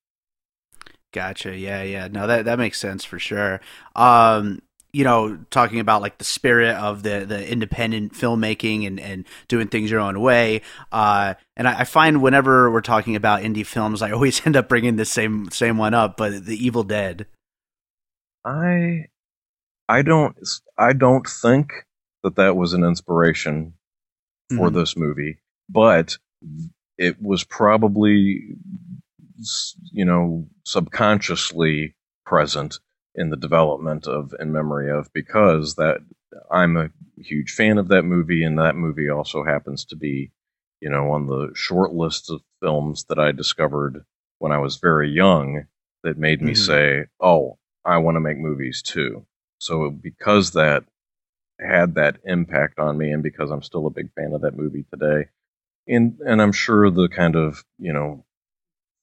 gotcha. 1.12 1.56
Yeah, 1.56 1.82
yeah. 1.82 2.08
No, 2.08 2.26
that 2.26 2.46
that 2.46 2.58
makes 2.58 2.80
sense 2.80 3.04
for 3.04 3.18
sure. 3.18 3.60
Um, 3.94 4.60
you 4.92 5.04
know, 5.04 5.38
talking 5.50 5.80
about 5.80 6.02
like 6.02 6.18
the 6.18 6.24
spirit 6.24 6.76
of 6.76 7.02
the 7.02 7.24
the 7.26 7.50
independent 7.50 8.12
filmmaking 8.12 8.86
and 8.86 9.00
and 9.00 9.24
doing 9.48 9.68
things 9.68 9.90
your 9.90 10.00
own 10.00 10.20
way. 10.20 10.60
Uh, 10.90 11.34
and 11.56 11.66
I, 11.66 11.80
I, 11.80 11.84
find 11.84 12.20
whenever 12.20 12.70
we're 12.70 12.82
talking 12.82 13.16
about 13.16 13.42
indie 13.42 13.64
films, 13.64 14.02
I 14.02 14.10
always 14.10 14.44
end 14.46 14.56
up 14.56 14.68
bringing 14.68 14.96
the 14.96 15.06
same 15.06 15.50
same 15.50 15.78
one 15.78 15.94
up, 15.94 16.16
but 16.16 16.44
The 16.44 16.64
Evil 16.64 16.84
Dead. 16.84 17.26
I 18.44 19.06
I 19.88 20.02
don't 20.02 20.36
I 20.76 20.92
don't 20.92 21.26
think 21.26 21.72
that 22.22 22.36
that 22.36 22.56
was 22.56 22.74
an 22.74 22.84
inspiration 22.84 23.74
for 24.50 24.68
mm-hmm. 24.68 24.78
this 24.78 24.96
movie, 24.96 25.38
but 25.70 26.18
it 26.98 27.20
was 27.20 27.44
probably 27.44 28.56
you 29.90 30.04
know 30.04 30.46
subconsciously 30.64 31.94
present 32.26 32.78
in 33.14 33.30
the 33.30 33.36
development 33.36 34.06
of 34.06 34.34
in 34.40 34.52
memory 34.52 34.90
of 34.90 35.12
because 35.12 35.74
that 35.76 35.98
I'm 36.50 36.76
a 36.76 36.90
huge 37.18 37.52
fan 37.52 37.78
of 37.78 37.88
that 37.88 38.04
movie 38.04 38.42
and 38.42 38.58
that 38.58 38.76
movie 38.76 39.08
also 39.08 39.44
happens 39.44 39.84
to 39.86 39.96
be 39.96 40.30
you 40.80 40.90
know 40.90 41.10
on 41.12 41.26
the 41.26 41.50
short 41.54 41.92
list 41.92 42.30
of 42.30 42.42
films 42.60 43.04
that 43.08 43.18
I 43.18 43.32
discovered 43.32 44.04
when 44.38 44.52
I 44.52 44.58
was 44.58 44.76
very 44.76 45.10
young 45.10 45.66
that 46.02 46.18
made 46.18 46.40
me 46.40 46.52
mm-hmm. 46.52 46.64
say 46.64 47.04
oh 47.20 47.58
I 47.84 47.98
want 47.98 48.16
to 48.16 48.20
make 48.20 48.38
movies 48.38 48.82
too. 48.82 49.26
So 49.58 49.90
because 49.90 50.52
that 50.52 50.84
had 51.60 51.94
that 51.94 52.18
impact 52.24 52.78
on 52.78 52.98
me, 52.98 53.10
and 53.12 53.22
because 53.22 53.50
I'm 53.50 53.62
still 53.62 53.86
a 53.86 53.90
big 53.90 54.12
fan 54.14 54.32
of 54.32 54.42
that 54.42 54.56
movie 54.56 54.84
today, 54.90 55.28
and 55.86 56.18
and 56.20 56.40
I'm 56.40 56.52
sure 56.52 56.90
the 56.90 57.08
kind 57.08 57.36
of 57.36 57.64
you 57.78 57.92
know 57.92 58.24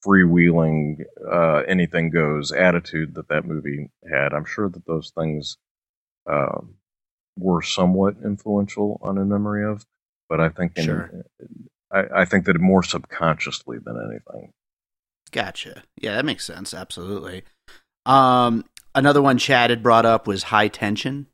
freewheeling, 0.05 1.03
uh, 1.31 1.63
anything 1.67 2.09
goes 2.09 2.51
attitude 2.51 3.15
that 3.15 3.29
that 3.29 3.45
movie 3.45 3.91
had, 4.09 4.33
I'm 4.33 4.45
sure 4.45 4.69
that 4.69 4.85
those 4.85 5.11
things 5.11 5.57
uh, 6.29 6.61
were 7.37 7.61
somewhat 7.61 8.15
influential 8.23 8.99
on 9.01 9.17
a 9.17 9.25
memory 9.25 9.65
of. 9.65 9.85
But 10.27 10.39
I 10.39 10.49
think 10.49 10.77
in, 10.77 10.85
sure. 10.85 11.11
I, 11.91 12.21
I 12.21 12.25
think 12.25 12.45
that 12.45 12.59
more 12.59 12.83
subconsciously 12.83 13.79
than 13.83 13.97
anything. 13.97 14.53
Gotcha. 15.31 15.83
Yeah, 15.97 16.15
that 16.15 16.25
makes 16.25 16.45
sense. 16.45 16.73
Absolutely. 16.73 17.43
Um, 18.05 18.65
another 18.95 19.21
one 19.21 19.37
Chad 19.37 19.69
had 19.69 19.83
brought 19.83 20.05
up 20.05 20.27
was 20.27 20.43
high 20.43 20.67
tension. 20.67 21.27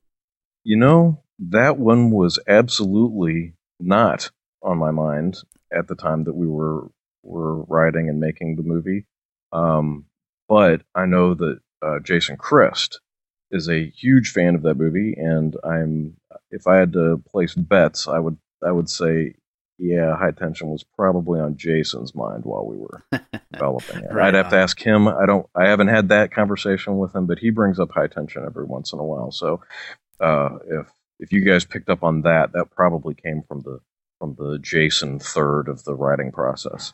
You 0.63 0.77
know, 0.77 1.23
that 1.39 1.77
one 1.77 2.11
was 2.11 2.39
absolutely 2.47 3.53
not 3.79 4.31
on 4.61 4.77
my 4.77 4.91
mind 4.91 5.37
at 5.71 5.87
the 5.87 5.95
time 5.95 6.23
that 6.23 6.35
we 6.35 6.47
were 6.47 6.89
were 7.25 7.63
writing 7.63 8.09
and 8.09 8.19
making 8.19 8.55
the 8.55 8.63
movie. 8.63 9.05
Um, 9.51 10.05
but 10.47 10.83
I 10.93 11.05
know 11.05 11.33
that 11.33 11.59
uh, 11.81 11.99
Jason 11.99 12.37
Christ 12.37 12.99
is 13.51 13.69
a 13.69 13.89
huge 13.89 14.31
fan 14.31 14.55
of 14.55 14.63
that 14.63 14.75
movie, 14.75 15.15
and 15.17 15.55
I'm 15.63 16.17
if 16.51 16.67
I 16.67 16.77
had 16.77 16.93
to 16.93 17.21
place 17.29 17.55
bets, 17.55 18.07
I 18.07 18.19
would 18.19 18.37
I 18.65 18.71
would 18.71 18.89
say 18.89 19.35
yeah, 19.77 20.15
high 20.15 20.31
tension 20.31 20.69
was 20.69 20.83
probably 20.83 21.39
on 21.39 21.57
Jason's 21.57 22.15
mind 22.15 22.45
while 22.45 22.65
we 22.65 22.77
were 22.77 23.03
developing 23.51 24.03
it. 24.03 24.13
right 24.13 24.29
I'd 24.29 24.33
have 24.33 24.45
on. 24.45 24.51
to 24.53 24.57
ask 24.57 24.81
him. 24.81 25.07
I 25.07 25.25
don't. 25.25 25.47
I 25.55 25.67
haven't 25.67 25.89
had 25.89 26.09
that 26.09 26.31
conversation 26.31 26.97
with 26.97 27.13
him, 27.15 27.25
but 27.25 27.39
he 27.39 27.49
brings 27.49 27.79
up 27.79 27.91
high 27.91 28.07
tension 28.07 28.43
every 28.45 28.65
once 28.65 28.93
in 28.93 28.99
a 28.99 29.03
while. 29.03 29.31
So 29.31 29.61
uh, 30.19 30.57
if 30.67 30.87
if 31.19 31.31
you 31.31 31.41
guys 31.41 31.65
picked 31.65 31.89
up 31.89 32.03
on 32.03 32.21
that, 32.21 32.53
that 32.53 32.71
probably 32.71 33.15
came 33.15 33.41
from 33.47 33.61
the 33.61 33.79
from 34.19 34.35
the 34.37 34.59
Jason 34.59 35.19
third 35.19 35.67
of 35.67 35.83
the 35.83 35.95
writing 35.95 36.31
process. 36.31 36.93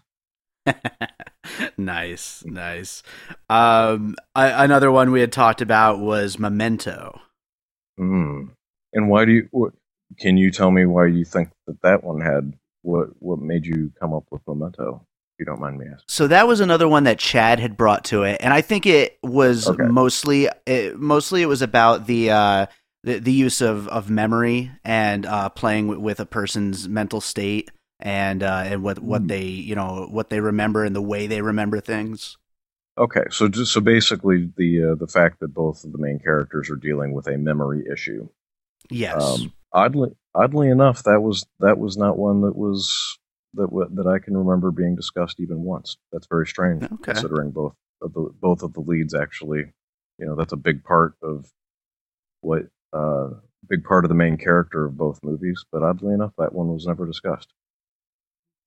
nice, 1.77 2.43
nice. 2.45 3.03
Um, 3.49 4.15
I, 4.35 4.63
another 4.63 4.91
one 4.91 5.11
we 5.11 5.21
had 5.21 5.31
talked 5.31 5.61
about 5.61 5.99
was 5.99 6.39
Memento. 6.39 7.19
Hmm. 7.97 8.49
And 8.93 9.09
why 9.09 9.25
do 9.25 9.31
you? 9.31 9.47
What, 9.51 9.73
can 10.19 10.37
you 10.37 10.51
tell 10.51 10.71
me 10.71 10.85
why 10.85 11.07
you 11.07 11.25
think 11.25 11.49
that 11.67 11.81
that 11.81 12.03
one 12.03 12.21
had 12.21 12.53
what 12.81 13.09
what 13.19 13.39
made 13.39 13.65
you 13.65 13.91
come 13.99 14.13
up 14.13 14.25
with 14.31 14.41
Memento? 14.47 15.05
If 15.33 15.39
you 15.39 15.45
don't 15.45 15.61
mind 15.61 15.77
me 15.77 15.85
asking. 15.85 16.05
So 16.07 16.27
that 16.27 16.47
was 16.47 16.59
another 16.59 16.87
one 16.87 17.05
that 17.05 17.19
Chad 17.19 17.59
had 17.59 17.77
brought 17.77 18.03
to 18.05 18.23
it, 18.23 18.37
and 18.41 18.53
I 18.53 18.61
think 18.61 18.85
it 18.85 19.17
was 19.23 19.67
okay. 19.67 19.83
mostly 19.83 20.49
it, 20.67 20.99
mostly 20.99 21.41
it 21.41 21.47
was 21.47 21.61
about 21.61 22.07
the. 22.07 22.31
Uh, 22.31 22.65
the, 23.03 23.17
the 23.17 23.31
use 23.31 23.61
of, 23.61 23.87
of 23.87 24.11
memory 24.11 24.69
and 24.83 25.25
uh, 25.25 25.49
playing 25.49 25.87
with, 25.87 25.97
with, 25.97 26.19
a 26.19 26.25
person's 26.27 26.87
mental 26.87 27.19
state 27.19 27.71
and 28.01 28.43
uh, 28.43 28.63
and 28.65 28.83
what, 28.83 28.99
what 28.99 29.23
mm. 29.23 29.27
they 29.27 29.45
you 29.45 29.75
know 29.75 30.07
what 30.09 30.29
they 30.29 30.39
remember 30.39 30.83
and 30.83 30.95
the 30.95 31.01
way 31.01 31.27
they 31.27 31.41
remember 31.41 31.79
things. 31.79 32.37
Okay, 32.97 33.23
so 33.29 33.47
just 33.47 33.71
so 33.71 33.79
basically 33.79 34.51
the 34.57 34.91
uh, 34.91 34.95
the 34.95 35.07
fact 35.07 35.39
that 35.39 35.53
both 35.53 35.83
of 35.83 35.91
the 35.91 35.97
main 35.97 36.19
characters 36.19 36.69
are 36.69 36.75
dealing 36.75 37.13
with 37.13 37.27
a 37.27 37.37
memory 37.37 37.85
issue. 37.91 38.27
Yes. 38.89 39.21
Um, 39.23 39.53
oddly, 39.71 40.11
oddly 40.35 40.69
enough, 40.69 41.03
that 41.03 41.21
was 41.21 41.45
that 41.59 41.77
was 41.77 41.97
not 41.97 42.17
one 42.17 42.41
that 42.41 42.55
was 42.55 43.17
that 43.53 43.69
that 43.93 44.07
I 44.07 44.19
can 44.19 44.37
remember 44.37 44.71
being 44.71 44.95
discussed 44.95 45.39
even 45.39 45.63
once. 45.63 45.97
That's 46.11 46.27
very 46.27 46.47
strange, 46.47 46.83
okay. 46.83 47.13
considering 47.13 47.51
both 47.51 47.75
of 48.01 48.13
the 48.13 48.29
both 48.39 48.63
of 48.63 48.73
the 48.73 48.81
leads 48.81 49.13
actually. 49.13 49.71
You 50.17 50.25
know, 50.27 50.35
that's 50.35 50.53
a 50.53 50.57
big 50.57 50.83
part 50.83 51.15
of 51.23 51.49
what 52.41 52.63
uh, 52.93 53.29
big 53.67 53.83
part 53.83 54.05
of 54.05 54.09
the 54.09 54.15
main 54.15 54.37
character 54.37 54.85
of 54.85 54.97
both 54.97 55.23
movies. 55.23 55.63
But 55.71 55.83
oddly 55.83 56.13
enough, 56.13 56.33
that 56.37 56.53
one 56.53 56.67
was 56.67 56.85
never 56.85 57.05
discussed. 57.05 57.53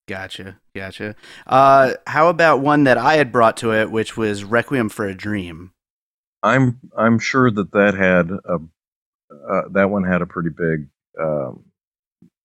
Gotcha, 0.06 0.58
gotcha. 0.74 1.16
Uh, 1.46 1.94
how 2.06 2.28
about 2.28 2.60
one 2.60 2.84
that 2.84 2.98
I 2.98 3.14
had 3.14 3.32
brought 3.32 3.56
to 3.58 3.72
it, 3.72 3.90
which 3.90 4.16
was 4.16 4.44
Requiem 4.44 4.90
for 4.90 5.06
a 5.06 5.14
Dream? 5.14 5.72
I'm 6.42 6.78
I'm 6.96 7.18
sure 7.18 7.50
that 7.50 7.72
that 7.72 7.94
had 7.94 8.30
a 8.30 8.58
uh, 9.50 9.68
that 9.70 9.90
one 9.90 10.04
had 10.04 10.20
a 10.20 10.26
pretty 10.26 10.50
big 10.50 10.88
um, 11.18 11.64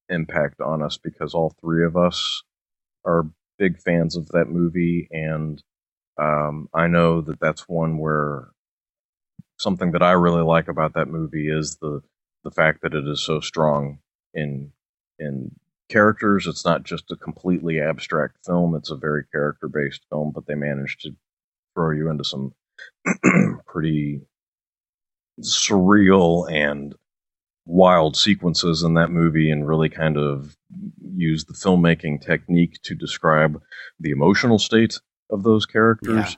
impact 0.08 0.62
on 0.62 0.82
us 0.82 0.98
because 0.98 1.34
all 1.34 1.54
three 1.62 1.86
of 1.86 1.98
us 1.98 2.44
are 3.06 3.30
big 3.58 3.78
fans 3.82 4.16
of 4.16 4.30
that 4.30 4.46
movie, 4.50 5.10
and 5.12 5.62
um, 6.18 6.70
I 6.74 6.88
know 6.88 7.20
that 7.22 7.42
that's 7.42 7.68
one 7.68 7.98
where 7.98 8.48
something 9.58 9.92
that 9.92 10.02
I 10.02 10.12
really 10.12 10.44
like 10.44 10.70
about 10.70 10.94
that 10.94 11.10
movie 11.10 11.50
is 11.50 11.78
the 11.82 12.02
the 12.46 12.52
fact 12.52 12.82
that 12.84 12.94
it 12.94 13.06
is 13.06 13.22
so 13.22 13.42
strong 13.42 14.00
in 14.34 14.72
in 15.20 15.52
characters. 15.90 16.48
It's 16.48 16.66
not 16.66 16.84
just 16.84 17.12
a 17.12 17.16
completely 17.16 17.80
abstract 17.80 18.38
film. 18.46 18.76
It's 18.76 18.92
a 18.92 18.96
very 18.96 19.26
character 19.32 19.68
based 19.68 20.02
film, 20.10 20.32
but 20.34 20.46
they 20.48 20.56
managed 20.56 21.02
to 21.02 21.12
throw 21.76 21.92
you 21.92 22.10
into 22.10 22.24
some 22.24 22.54
pretty 23.68 24.22
surreal 25.42 26.52
and 26.52 26.96
wild 27.66 28.18
sequences 28.18 28.84
in 28.84 28.96
that 28.96 29.12
movie 29.12 29.52
and 29.52 29.68
really 29.68 29.90
kind 29.90 30.18
of 30.18 30.56
use 31.14 31.46
the 31.46 31.54
filmmaking 31.54 32.22
technique 32.22 32.80
to 32.84 32.96
describe 32.96 33.62
the 34.00 34.12
emotional 34.12 34.58
state 34.58 35.00
of 35.30 35.44
those 35.44 35.66
characters. 35.66 36.36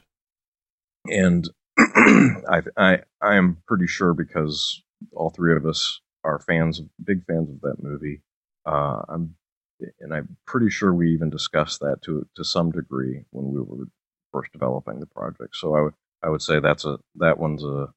Yeah. 1.07 1.25
And 1.25 1.49
I, 1.79 2.61
I 2.77 2.99
I 3.21 3.35
am 3.35 3.57
pretty 3.67 3.87
sure 3.87 4.13
because 4.13 4.83
all 5.13 5.29
three 5.29 5.55
of 5.55 5.65
us 5.65 6.01
are 6.23 6.39
fans, 6.39 6.81
big 7.03 7.25
fans 7.25 7.49
of 7.49 7.61
that 7.61 7.81
movie. 7.81 8.21
Uh, 8.65 9.01
I'm, 9.09 9.35
and 9.99 10.13
I'm 10.13 10.37
pretty 10.45 10.69
sure 10.69 10.93
we 10.93 11.11
even 11.13 11.29
discussed 11.29 11.79
that 11.81 12.01
to 12.03 12.27
to 12.35 12.43
some 12.43 12.71
degree 12.71 13.23
when 13.31 13.51
we 13.51 13.61
were 13.61 13.85
first 14.31 14.51
developing 14.51 14.99
the 14.99 15.07
project. 15.07 15.55
So 15.55 15.75
I 15.75 15.81
would 15.81 15.93
I 16.23 16.29
would 16.29 16.41
say 16.41 16.59
that's 16.59 16.85
a 16.85 16.99
that 17.15 17.37
one's 17.37 17.63
a 17.63 17.87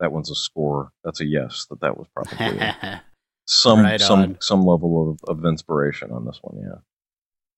that 0.00 0.12
one's 0.12 0.30
a 0.30 0.34
score. 0.34 0.92
That's 1.04 1.20
a 1.20 1.26
yes. 1.26 1.66
That 1.70 1.80
that 1.80 1.96
was 1.96 2.06
probably 2.14 2.72
some 3.46 3.82
right 3.82 4.00
some 4.00 4.36
some 4.40 4.64
level 4.64 5.10
of, 5.10 5.38
of 5.38 5.44
inspiration 5.44 6.10
on 6.10 6.24
this 6.24 6.38
one. 6.42 6.62
Yeah. 6.62 6.78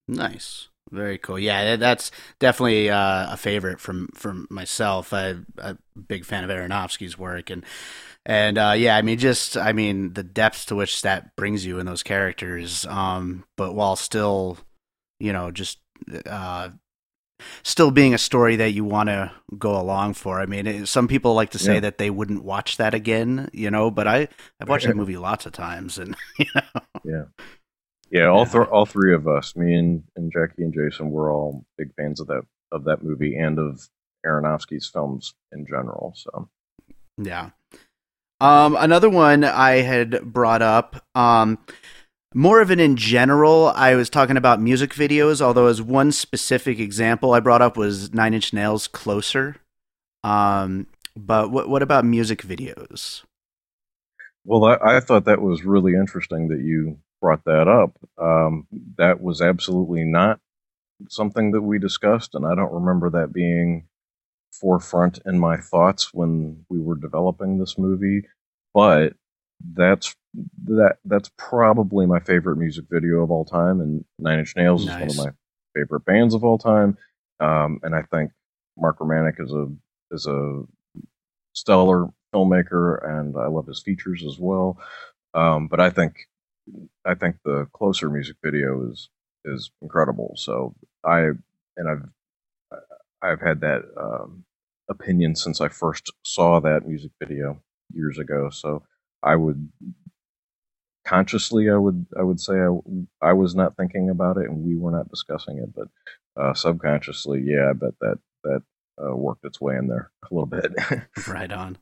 Nice. 0.09 0.69
Very 0.91 1.19
cool. 1.19 1.39
Yeah, 1.39 1.77
that's 1.77 2.11
definitely 2.39 2.89
uh, 2.89 3.33
a 3.33 3.37
favorite 3.37 3.79
from 3.79 4.09
from 4.15 4.47
myself. 4.51 5.13
I, 5.13 5.29
am 5.29 5.47
a 5.59 5.77
big 6.09 6.25
fan 6.25 6.45
of 6.45 6.51
Aronofsky's 6.51 7.19
work, 7.19 7.51
and 7.51 7.63
and 8.29 8.59
uh, 8.59 8.75
yeah, 8.77 8.95
I 8.95 9.03
mean, 9.03 9.19
just 9.19 9.57
I 9.57 9.73
mean 9.73 10.13
the 10.13 10.23
depth 10.23 10.67
to 10.67 10.77
which 10.77 11.01
that 11.03 11.35
brings 11.35 11.65
you 11.65 11.79
in 11.79 11.87
those 11.87 12.03
characters, 12.03 12.85
um, 12.85 13.45
but 13.57 13.75
while 13.75 13.97
still, 13.97 14.59
you 15.19 15.33
know, 15.33 15.51
just 15.51 15.79
uh, 16.27 16.69
still 17.63 17.91
being 17.91 18.13
a 18.13 18.19
story 18.19 18.57
that 18.57 18.73
you 18.73 18.85
want 18.85 19.09
to 19.09 19.33
go 19.57 19.81
along 19.81 20.13
for. 20.13 20.41
I 20.41 20.47
mean, 20.47 20.67
it, 20.67 20.89
some 20.89 21.09
people 21.09 21.33
like 21.33 21.51
to 21.51 21.59
say 21.59 21.75
yeah. 21.75 21.81
that 21.81 21.97
they 21.97 22.11
wouldn't 22.11 22.45
watch 22.45 22.77
that 22.77 22.93
again, 22.93 23.49
you 23.55 23.71
know, 23.71 23.91
but 23.91 24.07
I 24.07 24.29
I've 24.61 24.69
watched 24.69 24.87
that 24.87 24.95
movie 24.95 25.17
lots 25.17 25.47
of 25.47 25.53
times, 25.53 25.99
and 25.99 26.15
you 26.39 26.47
know, 26.55 26.83
yeah, 27.05 27.25
yeah, 28.11 28.27
all 28.27 28.45
th- 28.45 28.69
all 28.69 28.85
three 28.85 29.15
of 29.15 29.27
us, 29.27 29.57
me 29.57 29.75
and, 29.75 30.03
and 30.17 30.31
Jackie 30.31 30.65
and 30.65 30.75
Jason, 30.75 31.11
we're 31.11 31.33
all 31.33 31.65
big 31.79 31.95
fans 31.97 32.21
of 32.21 32.27
that 32.27 32.43
of 32.73 32.85
that 32.85 33.03
movie 33.03 33.37
and 33.37 33.59
of 33.59 33.89
Aronofsky's 34.27 34.87
films 34.87 35.33
in 35.51 35.65
general. 35.65 36.13
So, 36.15 36.51
yeah. 37.17 37.51
Um, 38.41 38.77
another 38.79 39.11
one 39.11 39.45
I 39.45 39.83
had 39.83 40.33
brought 40.33 40.63
up. 40.63 41.05
Um, 41.15 41.59
more 42.35 42.61
of 42.61 42.71
an 42.71 42.79
in 42.79 42.97
general, 42.97 43.73
I 43.75 43.95
was 43.95 44.11
talking 44.11 44.37
about 44.37 44.61
music 44.61 44.93
videos, 44.93 45.41
although 45.41 45.67
as 45.67 45.83
one 45.83 46.13
specific 46.13 46.79
example 46.79 47.33
I 47.33 47.41
brought 47.41 47.63
up 47.63 47.77
was 47.77 48.13
Nine 48.13 48.35
Inch 48.35 48.53
Nails 48.53 48.87
Closer. 48.87 49.57
Um, 50.23 50.87
but 51.17 51.51
what 51.51 51.69
what 51.69 51.83
about 51.83 52.05
music 52.05 52.43
videos? 52.43 53.23
Well, 54.45 54.65
I, 54.65 54.97
I, 54.97 55.01
thought 55.01 55.25
that 55.25 55.43
was 55.43 55.65
really 55.65 55.95
interesting 55.95 56.49
that 56.49 56.61
you 56.61 56.99
brought 57.21 57.45
that 57.45 57.69
up. 57.69 57.99
Um, 58.19 58.67
that 58.97 59.21
was 59.21 59.41
absolutely 59.43 60.05
not 60.05 60.41
something 61.09 61.53
that 61.53 61.63
we 61.63 61.79
discussed, 61.79 62.35
and 62.35 62.47
I 62.47 62.55
don't 62.55 62.73
remember 62.73 63.11
that 63.11 63.33
being 63.33 63.89
forefront 64.61 65.21
in 65.27 65.39
my 65.39 65.57
thoughts 65.57 66.13
when 66.13 66.65
we 66.69 66.81
were 66.81 66.97
developing 66.97 67.59
this 67.59 67.79
movie. 67.79 68.23
But 68.75 69.15
that's 69.75 70.15
that 70.65 70.99
that's 71.05 71.31
probably 71.37 72.07
my 72.07 72.21
favorite 72.21 72.57
music 72.57 72.85
video 72.91 73.23
of 73.23 73.31
all 73.31 73.45
time, 73.45 73.81
and 73.81 74.05
Nine 74.19 74.41
Inch 74.41 74.55
Nails 74.57 74.87
nice. 74.87 75.11
is 75.11 75.17
one 75.17 75.27
of 75.27 75.35
my 75.35 75.81
favorite 75.81 76.05
bands 76.05 76.35
of 76.35 76.45
all 76.45 76.59
time. 76.59 76.97
Um, 77.41 77.81
and 77.83 77.95
I 77.95 78.03
think 78.03 78.33
Mark 78.77 78.99
Romanek 78.99 79.41
is 79.41 79.53
a 79.53 79.69
is 80.11 80.27
a 80.27 80.63
stellar 81.55 82.09
filmmaker, 82.35 83.05
and 83.19 83.37
I 83.37 83.47
love 83.47 83.67
his 83.67 83.81
features 83.83 84.25
as 84.27 84.39
well. 84.39 84.79
Um, 85.35 85.69
but 85.69 85.81
I 85.81 85.91
think 85.91 86.29
I 87.05 87.15
think 87.15 87.37
the 87.45 87.67
closer 87.73 88.11
music 88.11 88.37
video 88.43 88.89
is 88.91 89.09
is 89.45 89.71
incredible. 89.83 90.35
So 90.37 90.75
I 91.05 91.31
and 91.77 91.89
I've 91.89 92.09
I've 93.23 93.41
had 93.41 93.61
that 93.61 93.83
um, 93.97 94.45
opinion 94.89 95.35
since 95.35 95.61
I 95.61 95.69
first 95.69 96.13
saw 96.25 96.61
that 96.61 96.87
music 96.87 97.13
video 97.21 97.61
years 97.93 98.19
ago. 98.19 98.51
So 98.51 98.83
I 99.23 99.37
would 99.37 99.71
consciously 101.05 101.71
I 101.71 101.77
would 101.77 102.07
I 102.19 102.23
would 102.23 102.41
say 102.41 102.55
I, 102.55 102.69
I 103.23 103.33
was 103.33 103.55
not 103.55 103.77
thinking 103.77 104.11
about 104.11 104.37
it 104.37 104.49
and 104.49 104.65
we 104.65 104.77
were 104.77 104.91
not 104.91 105.11
discussing 105.11 105.59
it, 105.59 105.75
but 105.75 105.89
uh, 106.41 106.55
subconsciously, 106.55 107.43
yeah, 107.45 107.71
I 107.71 107.73
bet 107.73 107.95
that 108.01 108.19
that 108.45 108.63
uh, 109.03 109.15
worked 109.15 109.45
its 109.45 109.61
way 109.61 109.77
in 109.77 109.89
there 109.89 110.11
a 110.31 110.35
little 110.35 110.47
bit. 110.47 110.73
right 111.27 111.53
on. 111.53 111.79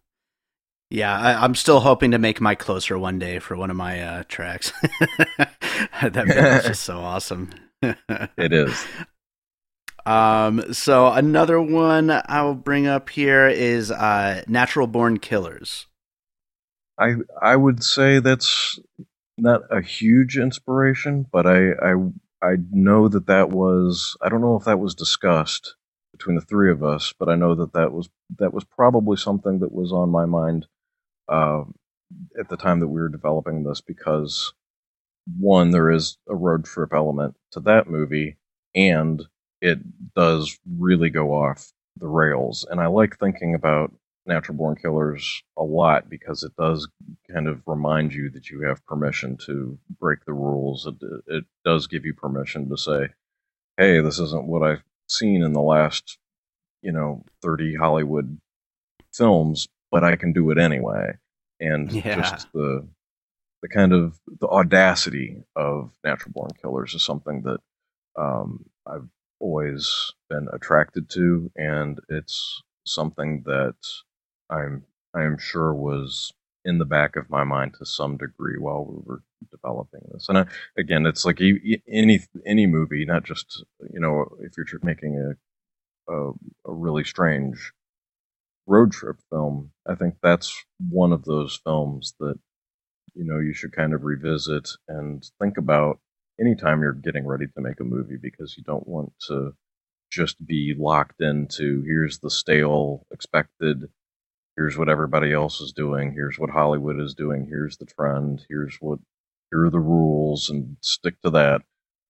Yeah, 0.89 1.19
I, 1.19 1.45
am 1.45 1.57
still 1.57 1.81
hoping 1.81 2.13
to 2.13 2.19
make 2.19 2.41
my 2.41 2.55
closer 2.55 2.97
one 2.97 3.19
day 3.19 3.41
for 3.41 3.57
one 3.57 3.71
of 3.71 3.77
my 3.77 4.01
uh, 4.01 4.23
tracks. 4.29 4.73
that 6.01 6.61
is 6.61 6.65
just 6.65 6.83
so 6.83 6.99
awesome. 6.99 7.51
it 7.83 8.53
is. 8.53 8.87
Um, 10.07 10.73
so 10.73 11.09
another 11.09 11.61
one 11.61 12.11
I'll 12.27 12.55
bring 12.55 12.87
up 12.87 13.11
here 13.11 13.49
is 13.49 13.91
uh, 13.91 14.45
Natural 14.47 14.87
Born 14.87 15.19
Killers. 15.19 15.87
I 16.99 17.17
I 17.43 17.57
would 17.57 17.83
say 17.83 18.21
that's 18.21 18.79
not 19.37 19.63
a 19.71 19.83
huge 19.83 20.39
inspiration, 20.39 21.27
but 21.31 21.47
I 21.47 21.73
I 21.73 21.95
I 22.41 22.57
know 22.71 23.09
that 23.09 23.27
that 23.27 23.51
was 23.51 24.17
I 24.23 24.29
don't 24.29 24.41
know 24.41 24.57
if 24.57 24.65
that 24.65 24.79
was 24.79 24.95
discussed 24.95 25.75
between 26.13 26.37
the 26.37 26.43
three 26.43 26.71
of 26.71 26.85
us, 26.85 27.13
but 27.19 27.29
I 27.29 27.35
know 27.35 27.57
that 27.57 27.73
that 27.73 27.93
was 27.93 28.09
that 28.39 28.55
was 28.55 28.65
probably 28.65 29.17
something 29.17 29.59
that 29.59 29.73
was 29.73 29.93
on 29.93 30.09
my 30.11 30.25
mind 30.25 30.67
uh, 31.29 31.65
at 32.39 32.49
the 32.49 32.57
time 32.57 32.79
that 32.81 32.89
we 32.89 33.01
were 33.01 33.09
developing 33.09 33.65
this 33.65 33.81
because 33.81 34.55
one, 35.39 35.73
there 35.73 35.91
is 35.91 36.19
a 36.29 36.35
road 36.37 36.65
trip 36.65 36.95
element 36.95 37.35
to 37.51 37.61
that 37.61 37.89
movie, 37.89 38.37
and 38.75 39.27
it 39.61 39.79
does 40.15 40.59
really 40.79 41.11
go 41.11 41.33
off 41.33 41.73
the 41.97 42.07
rails. 42.07 42.67
And 42.71 42.81
I 42.81 42.87
like 42.87 43.19
thinking 43.19 43.55
about 43.55 43.93
Natural 44.27 44.57
Born 44.57 44.77
Killers 44.77 45.43
a 45.57 45.63
lot 45.63 46.11
because 46.11 46.43
it 46.43 46.53
does 46.57 46.89
kind 47.33 47.47
of 47.47 47.63
remind 47.67 48.13
you 48.13 48.31
that 48.31 48.51
you 48.51 48.63
have 48.63 48.85
permission 48.87 49.37
to 49.47 49.79
break 50.01 50.25
the 50.25 50.33
rules. 50.33 50.87
It, 50.87 50.95
it 51.27 51.45
does 51.65 51.87
give 51.87 52.05
you 52.05 52.13
permission 52.13 52.69
to 52.69 52.77
say, 52.77 53.09
hey, 53.77 54.01
this 54.01 54.19
isn't 54.19 54.47
what 54.47 54.63
I've 54.63 54.83
seen 55.09 55.43
in 55.43 55.53
the 55.53 55.63
last, 55.63 56.19
you 56.83 56.93
know, 56.93 57.25
30 57.43 57.77
Hollywood 57.77 58.39
films, 59.13 59.69
but 59.91 60.05
I 60.05 60.17
can 60.17 60.33
do 60.33 60.51
it 60.51 60.59
anyway. 60.59 61.17
And 61.61 61.91
yeah. 62.05 62.17
just 62.17 62.53
the 62.53 62.87
the 63.63 63.69
kind 63.69 63.95
of 63.95 64.19
the 64.41 64.47
audacity 64.47 65.43
of 65.57 65.91
Natural 66.05 66.33
Born 66.33 66.51
Killers 66.61 66.95
is 66.95 67.03
something 67.03 67.43
that 67.43 67.59
um, 68.17 68.67
I've 68.87 69.09
always 69.41 70.13
been 70.29 70.49
attracted 70.53 71.11
to, 71.11 71.51
and 71.57 72.01
it's 72.09 72.63
something 72.87 73.43
that 73.47 73.77
I'm 74.51 74.85
I 75.15 75.25
am 75.25 75.39
sure 75.39 75.75
was 75.75 76.33
in 76.65 76.79
the 76.79 76.85
back 76.85 77.17
of 77.17 77.31
my 77.31 77.45
mind 77.45 77.75
to 77.79 77.87
some 77.87 78.17
degree 78.17 78.59
while 78.59 78.85
we 78.85 78.99
were 79.05 79.23
developing 79.51 80.01
this. 80.13 80.29
And 80.29 80.39
I, 80.39 80.47
again, 80.79 81.07
it's 81.07 81.25
like 81.25 81.41
any 81.41 82.21
any 82.47 82.67
movie, 82.67 83.05
not 83.05 83.25
just 83.25 83.65
you 83.93 84.01
know 84.01 84.27
if 84.41 84.53
you're 84.57 84.67
making 84.83 85.17
a 85.19 86.13
a, 86.13 86.31
a 86.67 86.73
really 86.73 87.05
strange 87.05 87.73
road 88.67 88.93
trip 88.93 89.19
film, 89.31 89.71
I 89.89 89.95
think 89.95 90.17
that's 90.23 90.55
one 90.91 91.13
of 91.13 91.25
those 91.25 91.61
films 91.65 92.15
that 92.21 92.39
you 93.15 93.25
know 93.25 93.39
you 93.39 93.55
should 93.55 93.73
kind 93.73 93.95
of 93.95 94.05
revisit 94.05 94.71
and 94.89 95.29
think 95.41 95.59
about 95.59 96.01
anytime 96.41 96.83
you're 96.83 96.93
getting 96.93 97.27
ready 97.27 97.47
to 97.47 97.61
make 97.61 97.81
a 97.81 97.85
movie 97.85 98.17
because 98.21 98.57
you 98.57 98.63
don't 98.65 98.87
want 98.87 99.13
to 99.29 99.55
just 100.11 100.45
be 100.47 100.75
locked 100.79 101.21
into 101.21 101.83
here's 101.83 102.19
the 102.21 102.31
stale 102.31 103.07
expected 103.11 103.89
here's 104.57 104.79
what 104.79 104.89
everybody 104.89 105.33
else 105.33 105.61
is 105.61 105.73
doing 105.73 106.13
here's 106.13 106.39
what 106.39 106.51
hollywood 106.51 107.01
is 107.01 107.15
doing 107.15 107.47
here's 107.49 107.77
the 107.79 107.87
trend 107.87 108.45
here's 108.49 108.77
what 108.81 108.99
here 109.51 109.65
are 109.65 109.71
the 109.71 109.81
rules 109.81 110.49
and 110.49 110.77
stick 110.81 111.21
to 111.23 111.31
that 111.31 111.63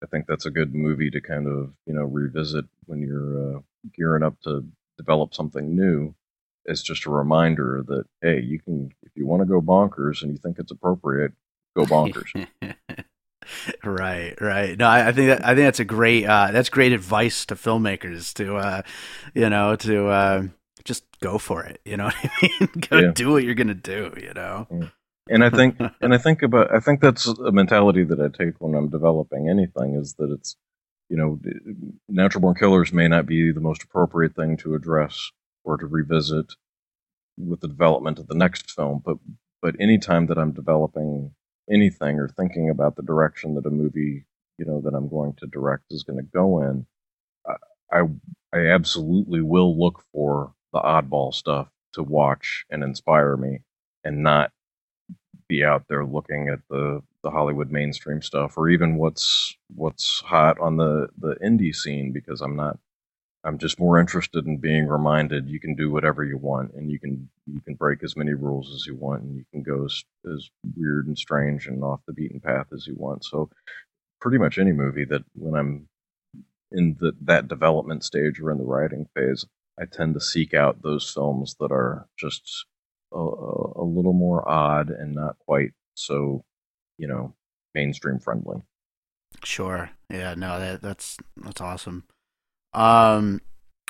i 0.02 0.06
think 0.06 0.26
that's 0.26 0.46
a 0.46 0.50
good 0.50 0.74
movie 0.74 1.10
to 1.10 1.20
kind 1.20 1.46
of 1.46 1.72
you 1.86 1.94
know 1.94 2.04
revisit 2.04 2.66
when 2.84 3.00
you're 3.00 3.56
uh, 3.56 3.60
gearing 3.96 4.22
up 4.22 4.38
to 4.42 4.64
develop 4.98 5.32
something 5.32 5.74
new 5.74 6.14
it's 6.66 6.82
just 6.82 7.06
a 7.06 7.10
reminder 7.10 7.82
that 7.86 8.04
hey, 8.20 8.40
you 8.40 8.60
can 8.60 8.90
if 9.02 9.12
you 9.14 9.26
want 9.26 9.40
to 9.42 9.46
go 9.46 9.60
bonkers 9.60 10.22
and 10.22 10.32
you 10.32 10.38
think 10.38 10.58
it's 10.58 10.72
appropriate, 10.72 11.32
go 11.76 11.84
bonkers. 11.84 12.46
right, 13.84 14.34
right. 14.40 14.78
No, 14.78 14.86
I, 14.86 15.08
I, 15.08 15.12
think 15.12 15.28
that, 15.28 15.44
I 15.44 15.54
think 15.54 15.66
that's 15.66 15.80
a 15.80 15.84
great 15.84 16.24
uh, 16.24 16.50
that's 16.52 16.68
great 16.68 16.92
advice 16.92 17.46
to 17.46 17.54
filmmakers 17.54 18.34
to 18.34 18.56
uh, 18.56 18.82
you 19.34 19.48
know 19.48 19.76
to 19.76 20.08
uh, 20.08 20.42
just 20.84 21.04
go 21.20 21.38
for 21.38 21.64
it. 21.64 21.80
You 21.84 21.96
know 21.96 22.04
what 22.04 22.16
I 22.24 22.30
mean? 22.42 22.68
go 22.88 22.98
yeah. 22.98 23.12
do 23.12 23.32
what 23.32 23.44
you're 23.44 23.54
gonna 23.54 23.74
do. 23.74 24.12
You 24.16 24.32
know. 24.34 24.66
and 25.28 25.44
I 25.44 25.50
think 25.50 25.78
and 26.00 26.14
I 26.14 26.18
think 26.18 26.42
about 26.42 26.74
I 26.74 26.80
think 26.80 27.00
that's 27.00 27.26
a 27.26 27.52
mentality 27.52 28.04
that 28.04 28.20
I 28.20 28.28
take 28.28 28.60
when 28.60 28.74
I'm 28.74 28.88
developing 28.88 29.48
anything 29.48 29.94
is 29.94 30.14
that 30.14 30.30
it's 30.30 30.56
you 31.08 31.16
know 31.16 31.38
natural 32.08 32.42
born 32.42 32.54
killers 32.54 32.92
may 32.92 33.08
not 33.08 33.26
be 33.26 33.52
the 33.52 33.60
most 33.60 33.82
appropriate 33.82 34.34
thing 34.34 34.56
to 34.58 34.74
address 34.74 35.30
or 35.64 35.76
to 35.76 35.86
revisit 35.86 36.54
with 37.38 37.60
the 37.60 37.68
development 37.68 38.18
of 38.18 38.28
the 38.28 38.34
next 38.34 38.70
film, 38.70 39.02
but 39.04 39.18
but 39.62 39.74
anytime 39.80 40.26
that 40.26 40.38
I'm 40.38 40.52
developing 40.52 41.32
anything 41.70 42.18
or 42.18 42.28
thinking 42.28 42.70
about 42.70 42.96
the 42.96 43.02
direction 43.02 43.54
that 43.56 43.66
a 43.66 43.70
movie 43.70 44.26
you 44.58 44.66
know 44.66 44.80
that 44.82 44.94
I'm 44.94 45.08
going 45.08 45.34
to 45.40 45.46
direct 45.48 45.84
is 45.92 46.04
going 46.04 46.18
to 46.18 46.24
go 46.34 46.62
in, 46.62 46.86
I 47.92 48.02
I 48.54 48.58
absolutely 48.68 49.42
will 49.42 49.78
look 49.78 50.02
for 50.12 50.54
the 50.72 50.80
oddball 50.80 51.34
stuff 51.34 51.68
to 51.94 52.02
watch 52.02 52.64
and 52.70 52.84
inspire 52.84 53.36
me, 53.36 53.60
and 54.04 54.22
not 54.22 54.52
be 55.48 55.64
out 55.64 55.84
there 55.88 56.04
looking 56.04 56.48
at 56.48 56.60
the 56.70 57.02
the 57.22 57.30
Hollywood 57.30 57.70
mainstream 57.72 58.22
stuff 58.22 58.56
or 58.56 58.68
even 58.68 58.96
what's 58.98 59.56
what's 59.74 60.20
hot 60.22 60.58
on 60.60 60.76
the 60.76 61.08
the 61.18 61.36
indie 61.44 61.74
scene 61.74 62.12
because 62.12 62.40
I'm 62.40 62.56
not 62.56 62.78
I'm 63.46 63.58
just 63.58 63.78
more 63.78 64.00
interested 64.00 64.44
in 64.46 64.56
being 64.56 64.88
reminded 64.88 65.48
you 65.48 65.60
can 65.60 65.76
do 65.76 65.88
whatever 65.88 66.24
you 66.24 66.36
want 66.36 66.74
and 66.74 66.90
you 66.90 66.98
can 66.98 67.28
you 67.46 67.60
can 67.60 67.74
break 67.74 68.02
as 68.02 68.16
many 68.16 68.34
rules 68.34 68.74
as 68.74 68.86
you 68.86 68.96
want 68.96 69.22
and 69.22 69.36
you 69.36 69.44
can 69.52 69.62
go 69.62 69.84
as, 69.84 70.04
as 70.34 70.50
weird 70.76 71.06
and 71.06 71.16
strange 71.16 71.68
and 71.68 71.84
off 71.84 72.00
the 72.08 72.12
beaten 72.12 72.40
path 72.40 72.66
as 72.74 72.88
you 72.88 72.96
want. 72.96 73.24
So 73.24 73.48
pretty 74.20 74.38
much 74.38 74.58
any 74.58 74.72
movie 74.72 75.04
that 75.04 75.22
when 75.34 75.54
I'm 75.54 75.88
in 76.72 76.96
the, 76.98 77.12
that 77.22 77.46
development 77.46 78.02
stage 78.02 78.40
or 78.40 78.50
in 78.50 78.58
the 78.58 78.64
writing 78.64 79.06
phase, 79.14 79.46
I 79.80 79.84
tend 79.84 80.14
to 80.14 80.20
seek 80.20 80.52
out 80.52 80.82
those 80.82 81.08
films 81.08 81.54
that 81.60 81.70
are 81.70 82.08
just 82.18 82.66
a, 83.12 83.18
a 83.18 83.84
little 83.84 84.12
more 84.12 84.48
odd 84.48 84.90
and 84.90 85.14
not 85.14 85.38
quite 85.38 85.70
so, 85.94 86.44
you 86.98 87.06
know, 87.06 87.32
mainstream 87.76 88.18
friendly. 88.18 88.62
Sure. 89.44 89.90
Yeah. 90.10 90.34
No. 90.34 90.58
That, 90.58 90.82
that's 90.82 91.16
that's 91.36 91.60
awesome. 91.60 92.04
Um, 92.76 93.40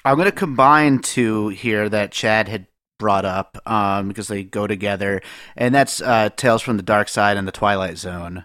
I'm 0.05 0.16
going 0.16 0.31
to 0.31 0.33
combine 0.33 1.01
two 1.01 1.49
here 1.49 1.88
that 1.88 2.12
Chad 2.12 2.49
had 2.49 2.68
brought 2.99 3.25
up 3.25 3.59
um, 3.66 4.09
because 4.09 4.29
they 4.29 4.44
go 4.44 4.66
together, 4.66 5.20
and 5.57 5.75
that's 5.75 6.01
uh, 6.01 6.31
Tales 6.37 6.62
from 6.62 6.77
the 6.77 6.83
Dark 6.83 7.09
Side 7.09 7.37
and 7.37 7.46
the 7.46 7.53
Twilight 7.53 7.99
Zone. 7.99 8.44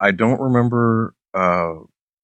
I 0.00 0.10
don't 0.10 0.40
remember 0.40 1.14
uh, 1.32 1.74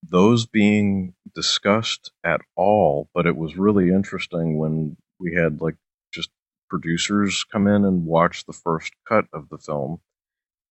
those 0.02 0.46
being 0.46 1.14
discussed 1.34 2.10
at 2.24 2.40
all, 2.56 3.08
but 3.14 3.26
it 3.26 3.36
was 3.36 3.56
really 3.56 3.88
interesting 3.88 4.58
when 4.58 4.96
we 5.20 5.34
had 5.34 5.60
like 5.60 5.76
just 6.12 6.30
producers 6.68 7.44
come 7.44 7.68
in 7.68 7.84
and 7.84 8.04
watch 8.04 8.44
the 8.46 8.52
first 8.52 8.92
cut 9.08 9.26
of 9.32 9.48
the 9.48 9.58
film. 9.58 10.00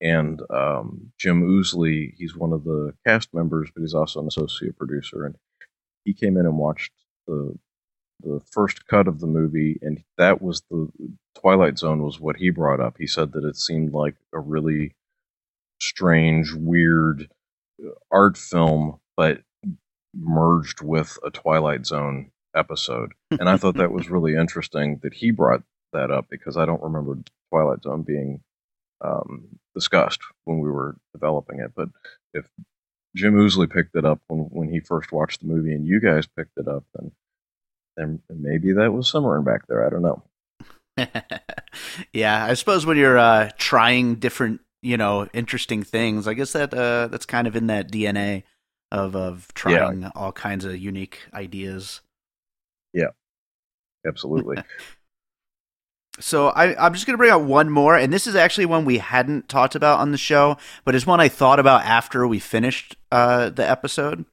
And 0.01 0.41
um, 0.49 1.13
Jim 1.17 1.43
Ousley, 1.43 2.13
he's 2.17 2.35
one 2.35 2.51
of 2.51 2.65
the 2.65 2.93
cast 3.07 3.33
members, 3.33 3.69
but 3.73 3.81
he's 3.81 3.93
also 3.93 4.19
an 4.19 4.27
associate 4.27 4.77
producer. 4.77 5.25
And 5.25 5.35
he 6.03 6.13
came 6.13 6.37
in 6.37 6.45
and 6.45 6.57
watched 6.57 6.91
the 7.27 7.57
the 8.21 8.41
first 8.51 8.87
cut 8.87 9.07
of 9.07 9.19
the 9.19 9.27
movie, 9.27 9.77
and 9.81 10.03
that 10.17 10.41
was 10.41 10.63
the 10.71 10.87
Twilight 11.35 11.77
Zone 11.77 12.03
was 12.03 12.19
what 12.19 12.37
he 12.37 12.49
brought 12.49 12.79
up. 12.79 12.95
He 12.97 13.07
said 13.07 13.33
that 13.33 13.43
it 13.43 13.57
seemed 13.57 13.93
like 13.93 14.15
a 14.33 14.39
really 14.39 14.95
strange, 15.79 16.53
weird 16.53 17.27
uh, 17.83 17.89
art 18.11 18.37
film, 18.37 18.99
but 19.17 19.41
merged 20.15 20.81
with 20.81 21.17
a 21.25 21.31
Twilight 21.31 21.85
Zone 21.85 22.31
episode. 22.55 23.13
And 23.31 23.49
I 23.49 23.57
thought 23.57 23.75
that 23.75 23.91
was 23.91 24.09
really 24.09 24.35
interesting 24.39 24.99
that 25.03 25.13
he 25.13 25.31
brought 25.31 25.63
that 25.91 26.11
up 26.11 26.27
because 26.29 26.55
I 26.57 26.65
don't 26.65 26.83
remember 26.83 27.17
Twilight 27.49 27.83
Zone 27.83 28.03
being 28.03 28.41
um, 29.01 29.59
discussed 29.75 30.21
when 30.45 30.59
we 30.59 30.69
were 30.69 30.95
developing 31.13 31.59
it. 31.59 31.71
But 31.75 31.89
if 32.33 32.47
Jim 33.15 33.35
Ousley 33.35 33.69
picked 33.69 33.95
it 33.95 34.05
up 34.05 34.21
when, 34.27 34.41
when 34.51 34.69
he 34.69 34.79
first 34.79 35.11
watched 35.11 35.41
the 35.41 35.47
movie, 35.47 35.73
and 35.73 35.87
you 35.87 35.99
guys 35.99 36.27
picked 36.27 36.57
it 36.57 36.67
up, 36.67 36.83
then 36.95 37.11
then 37.95 38.21
maybe 38.29 38.73
that 38.73 38.91
was 38.91 39.11
simmering 39.11 39.43
back 39.43 39.67
there. 39.67 39.85
I 39.85 39.89
don't 39.89 40.01
know. 40.01 40.23
yeah, 42.13 42.45
I 42.45 42.53
suppose 42.53 42.85
when 42.85 42.97
you're 42.97 43.17
uh, 43.17 43.51
trying 43.57 44.15
different, 44.15 44.61
you 44.81 44.97
know, 44.97 45.27
interesting 45.33 45.83
things, 45.83 46.27
I 46.27 46.33
guess 46.33 46.53
that 46.53 46.73
uh, 46.73 47.07
that's 47.07 47.25
kind 47.25 47.47
of 47.47 47.55
in 47.55 47.67
that 47.67 47.91
DNA 47.91 48.43
of 48.91 49.15
of 49.15 49.47
trying 49.53 50.03
yeah. 50.03 50.11
all 50.15 50.31
kinds 50.31 50.65
of 50.65 50.77
unique 50.77 51.19
ideas. 51.33 52.01
Yeah, 52.93 53.09
absolutely. 54.05 54.57
So 56.19 56.49
I, 56.49 56.85
am 56.85 56.93
just 56.93 57.07
going 57.07 57.15
to 57.15 57.17
bring 57.17 57.31
out 57.31 57.43
one 57.43 57.69
more, 57.69 57.95
and 57.95 58.13
this 58.13 58.27
is 58.27 58.35
actually 58.35 58.67
one 58.67 58.85
we 58.85 58.99
hadn't 58.99 59.49
talked 59.49 59.73
about 59.73 59.99
on 59.99 60.11
the 60.11 60.17
show, 60.17 60.57
but 60.85 60.93
it's 60.93 61.07
one 61.07 61.19
I 61.19 61.27
thought 61.27 61.59
about 61.59 61.85
after 61.85 62.27
we 62.27 62.39
finished 62.39 62.95
uh, 63.11 63.49
the 63.49 63.67
episode. 63.67 64.25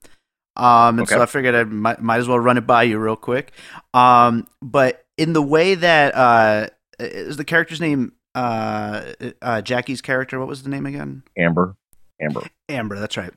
Um, 0.56 0.98
and 0.98 1.00
okay. 1.00 1.14
so 1.14 1.22
I 1.22 1.26
figured 1.26 1.54
I 1.54 1.64
might, 1.64 2.02
might, 2.02 2.18
as 2.18 2.28
well 2.28 2.38
run 2.38 2.58
it 2.58 2.66
by 2.66 2.82
you 2.82 2.98
real 2.98 3.16
quick. 3.16 3.52
Um, 3.94 4.46
but 4.60 5.06
in 5.16 5.32
the 5.32 5.40
way 5.42 5.74
that 5.74 6.14
uh, 6.14 6.66
is 6.98 7.38
the 7.38 7.44
character's 7.44 7.80
name 7.80 8.12
uh, 8.34 9.12
uh, 9.40 9.62
Jackie's 9.62 10.02
character? 10.02 10.38
What 10.38 10.48
was 10.48 10.62
the 10.62 10.70
name 10.70 10.86
again? 10.86 11.22
Amber. 11.38 11.76
Amber. 12.20 12.42
Amber. 12.68 12.98
That's 12.98 13.16
right. 13.16 13.32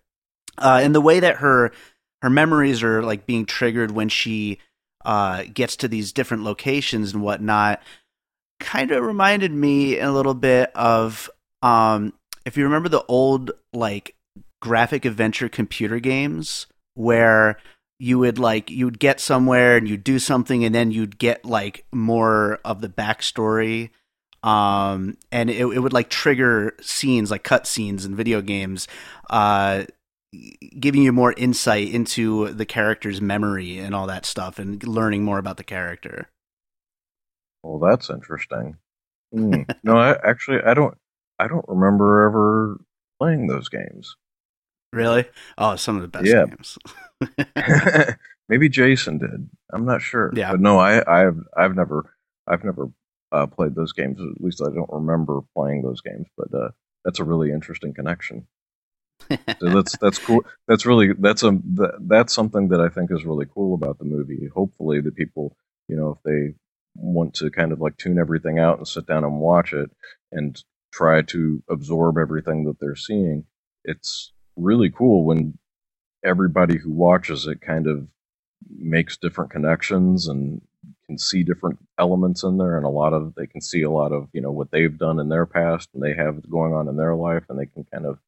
Uh, 0.58 0.82
in 0.84 0.93
the 0.93 1.01
way 1.01 1.19
that 1.19 1.38
her 1.38 1.71
her 2.21 2.29
memories 2.29 2.84
are 2.84 3.03
like 3.03 3.25
being 3.25 3.45
triggered 3.45 3.91
when 3.91 4.10
she 4.10 4.60
uh, 5.06 5.43
gets 5.53 5.75
to 5.77 5.88
these 5.88 6.12
different 6.12 6.43
locations 6.43 7.13
and 7.13 7.23
whatnot 7.23 7.82
kind 8.63 8.91
of 8.91 9.04
reminded 9.04 9.52
me 9.52 9.99
a 9.99 10.12
little 10.12 10.34
bit 10.34 10.71
of 10.76 11.30
um, 11.62 12.13
if 12.45 12.58
you 12.58 12.63
remember 12.63 12.89
the 12.89 13.06
old 13.08 13.52
like 13.73 14.15
graphic 14.62 15.06
adventure 15.06 15.49
computer 15.49 15.99
games 15.99 16.67
where 16.95 17.58
you 17.99 18.19
would 18.19 18.39
like 18.39 18.69
you 18.69 18.86
would 18.86 18.99
get 18.99 19.19
somewhere 19.19 19.78
and 19.78 19.88
you'd 19.88 20.04
do 20.04 20.19
something 20.19 20.63
and 20.63 20.73
then 20.73 20.91
you'd 20.91 21.17
get 21.17 21.45
like 21.45 21.86
more 21.91 22.60
of 22.65 22.82
the 22.82 22.89
backstory 22.89 23.89
um 24.41 25.17
and 25.32 25.49
it, 25.49 25.65
it 25.65 25.80
would 25.80 25.93
like 25.93 26.10
trigger 26.10 26.76
scenes 26.82 27.30
like 27.32 27.43
cut 27.43 27.67
scenes 27.67 28.06
in 28.06 28.15
video 28.15 28.41
games 28.41 28.88
uh 29.30 29.84
giving 30.80 31.04
you 31.04 31.12
more 31.12 31.34
insight 31.34 31.89
into 31.89 32.49
the 32.49 32.65
character's 32.65 33.21
memory 33.21 33.78
and 33.78 33.93
all 33.93 34.08
that 34.08 34.26
stuff 34.26 34.60
and 34.60 34.86
learning 34.88 35.23
more 35.23 35.38
about 35.38 35.58
the 35.58 35.63
character 35.63 36.30
well, 37.63 37.80
that's 37.80 38.10
interesting. 38.10 38.78
Mm. 39.34 39.73
no, 39.84 39.97
I, 39.97 40.17
actually, 40.23 40.62
I 40.65 40.73
don't. 40.73 40.95
I 41.39 41.47
don't 41.47 41.65
remember 41.67 42.28
ever 42.28 42.80
playing 43.19 43.47
those 43.47 43.67
games. 43.67 44.15
Really? 44.93 45.26
Oh, 45.58 45.76
some 45.76 45.95
of 45.95 46.04
the 46.04 46.08
best 46.08 46.26
yeah. 46.26 46.45
games. 46.45 46.78
Maybe 48.49 48.69
Jason 48.69 49.17
did. 49.17 49.49
I'm 49.71 49.86
not 49.86 50.02
sure. 50.02 50.32
Yeah. 50.36 50.52
But 50.52 50.60
no, 50.60 50.78
I, 50.78 51.02
I've 51.08 51.39
I've 51.58 51.76
never 51.76 52.15
I've 52.47 52.63
never 52.63 52.89
uh, 53.32 53.47
played 53.47 53.73
those 53.73 53.93
games. 53.93 54.19
At 54.21 54.43
least 54.43 54.62
I 54.62 54.71
don't 54.73 54.89
remember 54.91 55.41
playing 55.56 55.82
those 55.82 56.02
games. 56.02 56.28
But 56.38 56.54
uh, 56.54 56.69
that's 57.04 57.19
a 57.19 57.23
really 57.23 57.52
interesting 57.52 57.93
connection. 57.93 58.47
so 59.32 59.69
that's 59.69 59.97
that's 59.97 60.19
cool. 60.19 60.43
That's 60.67 60.86
really 60.86 61.13
that's 61.13 61.43
a 61.43 61.58
that, 61.76 61.97
that's 62.02 62.34
something 62.34 62.67
that 62.69 62.82
I 62.82 62.89
think 62.89 63.12
is 63.12 63.26
really 63.26 63.47
cool 63.52 63.73
about 63.73 63.97
the 63.97 64.06
movie. 64.06 64.49
Hopefully, 64.54 65.02
the 65.02 65.12
people 65.12 65.56
you 65.88 65.95
know 65.95 66.12
if 66.12 66.23
they 66.23 66.54
want 66.95 67.34
to 67.36 67.49
kind 67.49 67.71
of 67.71 67.82
like 67.82 67.97
tune 67.97 68.19
everything 68.19 68.60
out 68.60 68.77
and 68.77 68.88
sit 68.88 69.06
down 69.06 69.23
and 69.23 69.39
watch 69.39 69.73
it 69.73 69.89
and 70.32 70.63
try 70.91 71.21
to 71.21 71.63
absorb 71.69 72.17
everything 72.17 72.65
that 72.65 72.79
they're 72.79 72.95
seeing. 72.95 73.45
It's 73.84 74.32
really 74.56 74.89
cool 74.89 75.25
when 75.25 75.58
everybody 76.23 76.77
who 76.77 76.91
watches 76.91 77.47
it 77.47 77.62
kind 77.62 77.88
of 77.88 78.08
makes 78.69 79.17
different 79.17 79.51
connections 79.51 80.27
and 80.27 80.62
can 81.06 81.17
see 81.17 81.43
different 81.43 81.79
elements 81.99 82.43
in 82.43 82.58
there 82.58 82.77
and 82.77 82.86
a 82.86 82.89
lot 82.89 83.13
of 83.13 83.34
they 83.36 83.47
can 83.47 83.62
see 83.62 83.82
a 83.82 83.91
lot 83.91 84.12
of 84.12 84.29
you 84.34 84.41
know 84.41 84.51
what 84.51 84.71
they've 84.71 84.97
done 84.97 85.19
in 85.19 85.29
their 85.29 85.45
past 85.45 85.89
and 85.93 86.01
they 86.01 86.13
have 86.13 86.49
going 86.49 86.73
on 86.73 86.88
in 86.88 86.95
their 86.95 87.15
life 87.15 87.43
and 87.49 87.60
they 87.60 87.65
can 87.65 87.86
kind 87.91 88.06
of 88.06 88.19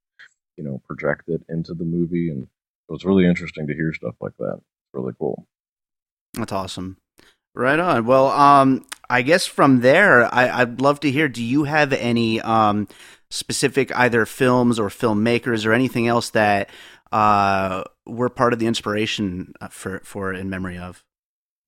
you 0.57 0.63
know 0.63 0.81
project 0.85 1.23
it 1.27 1.41
into 1.49 1.73
the 1.73 1.85
movie 1.85 2.29
and 2.29 2.43
it 2.43 2.91
was 2.91 3.05
really 3.05 3.25
interesting 3.25 3.67
to 3.67 3.73
hear 3.73 3.93
stuff 3.93 4.15
like 4.19 4.35
that 4.37 4.55
it's 4.55 4.93
really 4.93 5.13
cool 5.17 5.47
that's 6.33 6.51
awesome 6.51 6.97
Right 7.55 7.79
on. 7.79 8.05
Well, 8.05 8.27
um, 8.27 8.85
I 9.09 9.21
guess 9.21 9.45
from 9.45 9.81
there, 9.81 10.33
I, 10.33 10.65
would 10.65 10.81
love 10.81 10.99
to 11.01 11.11
hear. 11.11 11.29
Do 11.29 11.43
you 11.43 11.63
have 11.63 11.93
any 11.93 12.41
um, 12.41 12.87
specific 13.29 13.95
either 13.95 14.25
films 14.25 14.77
or 14.79 14.89
filmmakers 14.89 15.65
or 15.65 15.71
anything 15.71 16.07
else 16.07 16.31
that 16.31 16.69
uh, 17.11 17.83
were 18.05 18.29
part 18.29 18.51
of 18.51 18.59
the 18.59 18.67
inspiration 18.67 19.53
uh, 19.61 19.69
for 19.69 20.01
for 20.03 20.33
in 20.33 20.49
memory 20.49 20.77
of? 20.77 21.03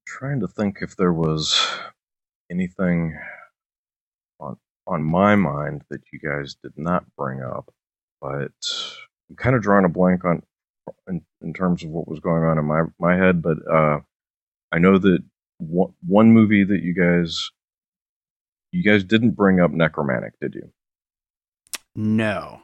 trying 0.07 0.39
to 0.39 0.47
think 0.47 0.77
if 0.81 0.95
there 0.95 1.13
was 1.13 1.67
anything 2.49 3.19
on 4.39 4.57
on 4.87 5.03
my 5.03 5.35
mind 5.35 5.83
that 5.89 6.01
you 6.11 6.19
guys 6.19 6.55
did 6.63 6.71
not 6.77 7.05
bring 7.17 7.41
up, 7.41 7.69
but 8.21 8.53
I'm 9.29 9.35
kind 9.35 9.55
of 9.55 9.61
drawing 9.61 9.85
a 9.85 9.89
blank 9.89 10.23
on 10.23 10.41
in, 11.07 11.21
in 11.41 11.53
terms 11.53 11.83
of 11.83 11.89
what 11.89 12.07
was 12.07 12.21
going 12.21 12.43
on 12.43 12.57
in 12.57 12.65
my 12.65 12.83
my 12.99 13.15
head. 13.17 13.41
But 13.41 13.57
uh, 13.69 13.99
I 14.71 14.79
know 14.79 14.97
that 14.97 15.23
one, 15.59 16.33
movie 16.33 16.63
that 16.63 16.81
you 16.81 16.93
guys 16.93 17.51
you 18.71 18.83
guys 18.83 19.03
didn't 19.03 19.31
bring 19.31 19.59
up 19.59 19.71
Nekromantik 19.71 20.31
did 20.41 20.55
you? 20.55 20.69
No. 21.95 22.61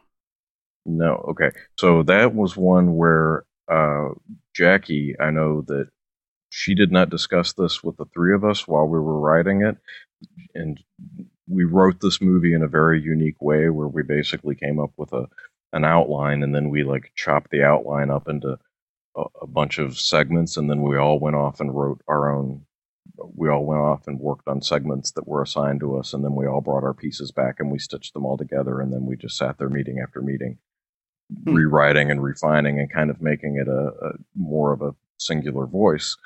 No. 0.86 1.16
Okay. 1.30 1.52
So 1.80 2.04
that 2.04 2.36
was 2.36 2.56
one 2.56 2.96
where 2.96 3.46
uh, 3.68 4.10
Jackie, 4.54 5.16
I 5.20 5.32
know 5.32 5.62
that 5.62 5.88
she 6.50 6.76
did 6.76 6.92
not 6.92 7.10
discuss 7.10 7.54
this 7.54 7.84
with 7.84 7.98
the 7.98 8.06
three 8.14 8.36
of 8.36 8.44
us 8.44 8.68
while 8.68 8.86
we 8.86 9.00
were 9.00 9.20
writing 9.20 9.64
it. 9.64 9.78
And 10.54 10.80
we 11.48 11.64
wrote 11.64 12.00
this 12.00 12.22
movie 12.22 12.54
in 12.54 12.62
a 12.62 12.68
very 12.68 13.02
unique 13.02 13.42
way 13.42 13.70
where 13.70 13.88
we 13.88 14.04
basically 14.04 14.56
came 14.56 14.80
up 14.80 14.92
with 14.98 15.12
a 15.14 15.28
an 15.74 15.84
outline 15.84 16.44
and 16.44 16.54
then 16.54 16.70
we 16.70 16.84
like 16.84 17.12
chopped 17.16 17.50
the 17.50 17.64
outline 17.64 18.12
up 18.12 18.28
into 18.28 18.58
a, 19.18 19.24
a 19.42 19.48
bunch 19.48 19.80
of 19.80 20.00
segments 20.00 20.56
and 20.56 20.70
then 20.70 20.84
we 20.84 20.98
all 20.98 21.20
went 21.20 21.36
off 21.36 21.60
and 21.60 21.76
wrote 21.76 22.00
our 22.08 22.32
own 22.32 22.64
we 23.36 23.50
all 23.50 23.66
went 23.66 23.82
off 23.82 24.08
and 24.08 24.20
worked 24.20 24.48
on 24.48 24.62
segments 24.62 25.12
that 25.12 25.28
were 25.28 25.42
assigned 25.42 25.80
to 25.80 25.98
us 25.98 26.14
and 26.14 26.24
then 26.24 26.36
we 26.36 26.48
all 26.48 26.62
brought 26.62 26.84
our 26.84 26.94
pieces 26.94 27.32
back 27.32 27.60
and 27.60 27.72
we 27.72 27.80
stitched 27.80 28.14
them 28.14 28.26
all 28.26 28.38
together 28.38 28.82
and 28.82 28.92
then 28.94 29.06
we 29.06 29.16
just 29.16 29.38
sat 29.38 29.58
there 29.58 29.70
meeting 29.70 30.00
after 30.00 30.22
meeting 30.22 30.58
hmm. 31.46 31.54
rewriting 31.54 32.10
and 32.12 32.24
refining 32.24 32.80
and 32.80 32.92
kind 32.92 33.10
of 33.10 33.22
making 33.22 33.58
it 33.58 33.68
a, 33.68 33.88
a, 34.02 34.12
more 34.36 34.74
of 34.74 34.82
a 34.82 34.96
singular 35.18 35.66
voice 35.66 36.18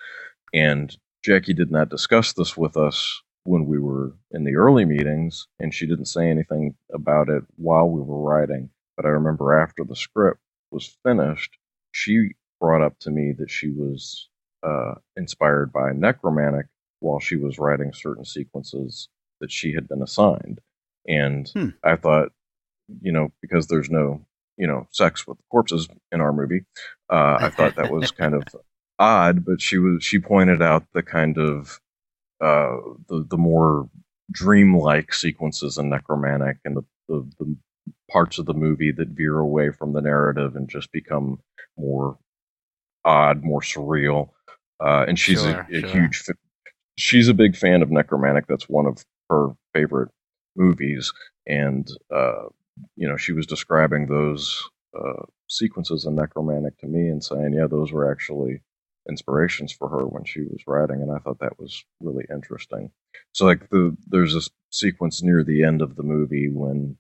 and 0.54 0.98
jackie 1.24 1.54
did 1.54 1.72
not 1.72 1.90
discuss 1.90 2.34
this 2.34 2.56
with 2.56 2.78
us 2.78 3.22
when 3.44 3.66
we 3.66 3.80
were 3.80 4.14
in 4.32 4.44
the 4.44 4.56
early 4.56 4.86
meetings 4.86 5.48
and 5.60 5.74
she 5.74 5.86
didn't 5.86 6.06
say 6.06 6.30
anything 6.30 6.76
about 6.94 7.30
it 7.30 7.44
while 7.58 7.90
we 7.90 8.02
were 8.02 8.22
writing 8.22 8.70
but 8.96 9.06
i 9.06 9.10
remember 9.10 9.54
after 9.60 9.84
the 9.84 9.96
script 9.96 10.40
was 10.72 10.98
finished 11.04 11.58
she 11.92 12.32
brought 12.60 12.82
up 12.82 12.98
to 13.00 13.10
me 13.12 13.34
that 13.38 13.50
she 13.50 13.70
was 13.70 14.30
uh, 14.64 14.96
inspired 15.16 15.72
by 15.72 15.92
Nekromantik 15.92 16.68
while 17.00 17.20
she 17.20 17.36
was 17.36 17.60
writing 17.60 17.92
certain 17.94 18.26
sequences 18.26 19.10
that 19.40 19.52
she 19.52 19.74
had 19.74 19.88
been 19.88 20.02
assigned. 20.02 20.60
And 21.08 21.48
hmm. 21.50 21.70
I 21.84 21.96
thought, 21.96 22.30
you 23.02 23.12
know, 23.12 23.30
because 23.42 23.68
there's 23.68 23.90
no, 23.90 24.26
you 24.58 24.68
know, 24.68 24.88
sex 24.92 25.28
with 25.28 25.38
corpses 25.52 25.88
in 26.12 26.22
our 26.22 26.34
movie, 26.34 26.62
uh, 27.10 27.38
I 27.40 27.50
thought 27.50 27.76
that 27.76 27.92
was 27.92 28.12
kind 28.12 28.34
of 28.34 28.44
odd. 29.00 29.46
But 29.46 29.62
she 29.62 29.78
was 29.78 30.04
she 30.04 30.20
pointed 30.20 30.62
out 30.62 30.86
the 30.94 31.04
kind 31.04 31.38
of 31.38 31.80
uh, 32.42 32.78
the 33.08 33.26
the 33.30 33.38
more 33.38 33.90
dreamlike 34.32 35.14
sequences 35.14 35.78
in 35.78 35.90
Nekromantik 35.90 36.58
and 36.66 36.78
the, 36.78 36.84
the 37.08 37.30
the 37.40 37.56
parts 38.12 38.38
of 38.38 38.46
the 38.46 38.54
movie 38.54 38.92
that 38.92 39.10
veer 39.10 39.38
away 39.38 39.72
from 39.72 39.94
the 39.94 40.02
narrative 40.02 40.56
and 40.56 40.70
just 40.70 40.92
become 40.92 41.40
more 41.78 42.18
odd, 43.06 43.44
more 43.44 43.62
surreal. 43.62 44.30
Uh, 44.80 45.06
and 45.08 45.18
she's 45.18 45.42
sure, 45.42 45.68
a, 45.72 45.78
a 45.78 45.80
sure. 45.82 45.90
huge, 45.90 46.24
she's 46.98 47.28
a 47.28 47.34
big 47.34 47.56
fan 47.56 47.82
of 47.82 47.90
Nekromantik. 47.90 48.46
That's 48.48 48.70
one 48.70 48.86
of 48.86 49.04
her 49.30 49.50
favorite 49.74 50.10
movies. 50.56 51.12
And, 51.48 51.88
uh, 52.14 52.46
you 52.96 53.08
know, 53.08 53.18
she 53.18 53.32
was 53.32 53.46
describing 53.46 54.08
those 54.08 54.62
uh, 54.98 55.24
sequences 55.48 56.06
in 56.06 56.16
Nekromantik 56.16 56.78
to 56.80 56.88
me 56.88 57.08
and 57.08 57.24
saying, 57.24 57.54
yeah, 57.54 57.68
those 57.68 57.92
were 57.92 58.12
actually 58.12 58.62
inspirations 59.10 59.72
for 59.72 59.88
her 59.88 60.06
when 60.06 60.26
she 60.26 60.42
was 60.42 60.62
writing. 60.68 61.02
And 61.02 61.12
I 61.12 61.20
thought 61.20 61.40
that 61.40 61.60
was 61.60 61.84
really 62.02 62.26
interesting. 62.32 62.92
So, 63.32 63.46
like, 63.46 63.70
the 63.70 63.96
there's 64.08 64.36
a 64.36 64.42
sequence 64.70 65.24
near 65.24 65.44
the 65.44 65.64
end 65.64 65.82
of 65.82 65.96
the 65.96 66.04
movie 66.04 66.50
when 66.50 66.98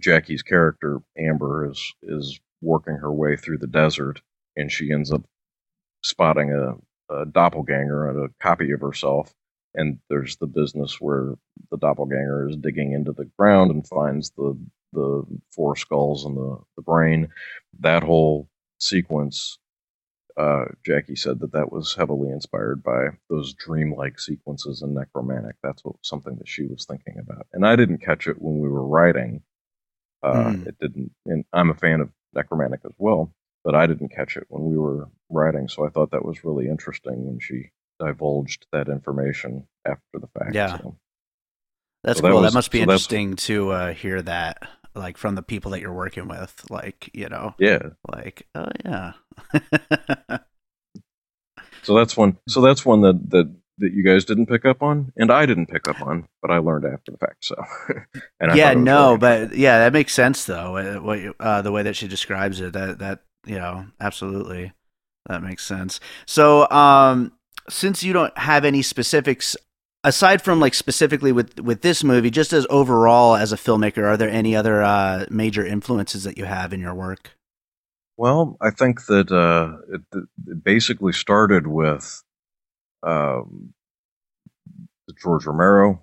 Jackie's 0.00 0.42
character, 0.42 1.00
Amber, 1.18 1.68
is, 1.70 1.94
is 2.02 2.38
working 2.62 2.96
her 2.96 3.12
way 3.12 3.36
through 3.36 3.58
the 3.58 3.66
desert 3.66 4.20
and 4.56 4.70
she 4.70 4.92
ends 4.92 5.12
up 5.12 5.22
spotting 6.06 6.52
a, 6.52 7.14
a 7.14 7.26
doppelganger 7.26 8.08
and 8.08 8.24
a 8.24 8.42
copy 8.42 8.70
of 8.72 8.80
herself. 8.80 9.34
And 9.74 9.98
there's 10.08 10.36
the 10.36 10.46
business 10.46 11.00
where 11.00 11.34
the 11.70 11.76
doppelganger 11.76 12.48
is 12.48 12.56
digging 12.56 12.92
into 12.92 13.12
the 13.12 13.28
ground 13.38 13.70
and 13.70 13.86
finds 13.86 14.30
the 14.30 14.58
the 14.92 15.24
four 15.54 15.76
skulls 15.76 16.24
and 16.24 16.36
the, 16.36 16.58
the 16.76 16.82
brain. 16.82 17.28
That 17.80 18.02
whole 18.02 18.48
sequence, 18.78 19.58
uh, 20.38 20.66
Jackie 20.86 21.16
said 21.16 21.40
that 21.40 21.52
that 21.52 21.70
was 21.70 21.94
heavily 21.94 22.30
inspired 22.30 22.82
by 22.82 23.08
those 23.28 23.52
dreamlike 23.52 24.18
sequences 24.18 24.80
in 24.80 24.94
Nekromantik. 24.94 25.54
That's 25.62 25.84
what, 25.84 25.96
something 26.02 26.36
that 26.36 26.48
she 26.48 26.62
was 26.66 26.86
thinking 26.86 27.18
about. 27.18 27.46
And 27.52 27.66
I 27.66 27.76
didn't 27.76 27.98
catch 27.98 28.26
it 28.26 28.40
when 28.40 28.60
we 28.60 28.70
were 28.70 28.86
writing. 28.86 29.42
Uh, 30.22 30.52
mm. 30.52 30.66
It 30.66 30.76
didn't, 30.80 31.12
and 31.26 31.44
I'm 31.52 31.68
a 31.68 31.74
fan 31.74 32.00
of 32.00 32.10
Nekromantik 32.34 32.86
as 32.86 32.94
well 32.96 33.34
but 33.66 33.74
I 33.74 33.88
didn't 33.88 34.14
catch 34.14 34.36
it 34.36 34.44
when 34.48 34.64
we 34.64 34.78
were 34.78 35.08
writing. 35.28 35.66
So 35.66 35.84
I 35.84 35.88
thought 35.88 36.12
that 36.12 36.24
was 36.24 36.44
really 36.44 36.68
interesting 36.68 37.26
when 37.26 37.40
she 37.40 37.70
divulged 37.98 38.64
that 38.72 38.86
information 38.88 39.66
after 39.84 40.20
the 40.20 40.28
fact. 40.38 40.54
Yeah. 40.54 40.78
So. 40.78 40.96
That's 42.04 42.20
so 42.20 42.28
cool. 42.28 42.36
That, 42.36 42.42
was, 42.42 42.52
that, 42.52 42.56
must 42.56 42.70
be 42.70 42.78
so 42.78 42.82
interesting 42.82 43.34
to 43.34 43.70
uh, 43.70 43.92
hear 43.92 44.22
that, 44.22 44.62
like 44.94 45.18
from 45.18 45.34
the 45.34 45.42
people 45.42 45.72
that 45.72 45.80
you're 45.80 45.92
working 45.92 46.28
with. 46.28 46.64
Like, 46.70 47.10
you 47.12 47.28
know, 47.28 47.56
yeah, 47.58 47.88
like, 48.08 48.46
oh 48.54 48.68
yeah. 48.84 49.14
so 51.82 51.96
that's 51.96 52.16
one. 52.16 52.38
So 52.48 52.60
that's 52.60 52.86
one 52.86 53.00
that 53.00 53.30
that 53.30 53.52
that 53.78 53.92
you 53.92 54.04
guys 54.04 54.24
didn't 54.24 54.46
pick 54.46 54.64
up 54.64 54.80
on, 54.80 55.12
and 55.16 55.32
I 55.32 55.44
didn't 55.44 55.66
pick 55.66 55.88
up 55.88 56.00
on, 56.00 56.28
but 56.40 56.52
I 56.52 56.58
learned 56.58 56.84
after 56.84 57.10
the 57.10 57.18
fact. 57.18 57.44
So, 57.44 57.56
yeah, 58.54 58.74
no, 58.74 59.18
but 59.18 59.56
yeah, 59.56 59.80
that 59.80 59.92
makes 59.92 60.14
sense 60.14 60.44
though. 60.44 60.76
Uh, 60.76 61.00
what 61.00 61.18
uh, 61.40 61.62
the 61.62 61.72
way 61.72 61.82
that 61.82 61.96
she 61.96 62.06
describes 62.06 62.60
it, 62.60 62.72
that 62.72 63.00
that 63.00 63.25
you 63.46 63.56
know, 63.56 63.86
absolutely. 64.00 64.72
That 65.28 65.42
makes 65.42 65.64
sense. 65.64 65.98
So, 66.26 66.68
um, 66.70 67.32
since 67.68 68.02
you 68.02 68.12
don't 68.12 68.36
have 68.38 68.64
any 68.64 68.82
specifics 68.82 69.56
aside 70.04 70.40
from 70.40 70.60
like 70.60 70.72
specifically 70.72 71.32
with 71.32 71.60
with 71.60 71.82
this 71.82 72.04
movie, 72.04 72.30
just 72.30 72.52
as 72.52 72.66
overall 72.70 73.36
as 73.36 73.52
a 73.52 73.56
filmmaker, 73.56 74.04
are 74.04 74.16
there 74.16 74.30
any 74.30 74.56
other 74.56 74.82
uh, 74.82 75.26
major 75.30 75.66
influences 75.66 76.24
that 76.24 76.38
you 76.38 76.44
have 76.44 76.72
in 76.72 76.80
your 76.80 76.94
work? 76.94 77.36
Well, 78.16 78.56
I 78.62 78.70
think 78.70 79.04
that 79.06 79.30
uh, 79.30 79.76
it, 79.92 80.28
it 80.46 80.64
basically 80.64 81.12
started 81.12 81.66
with 81.66 82.22
um, 83.02 83.74
the 85.06 85.14
George 85.22 85.44
Romero 85.44 86.02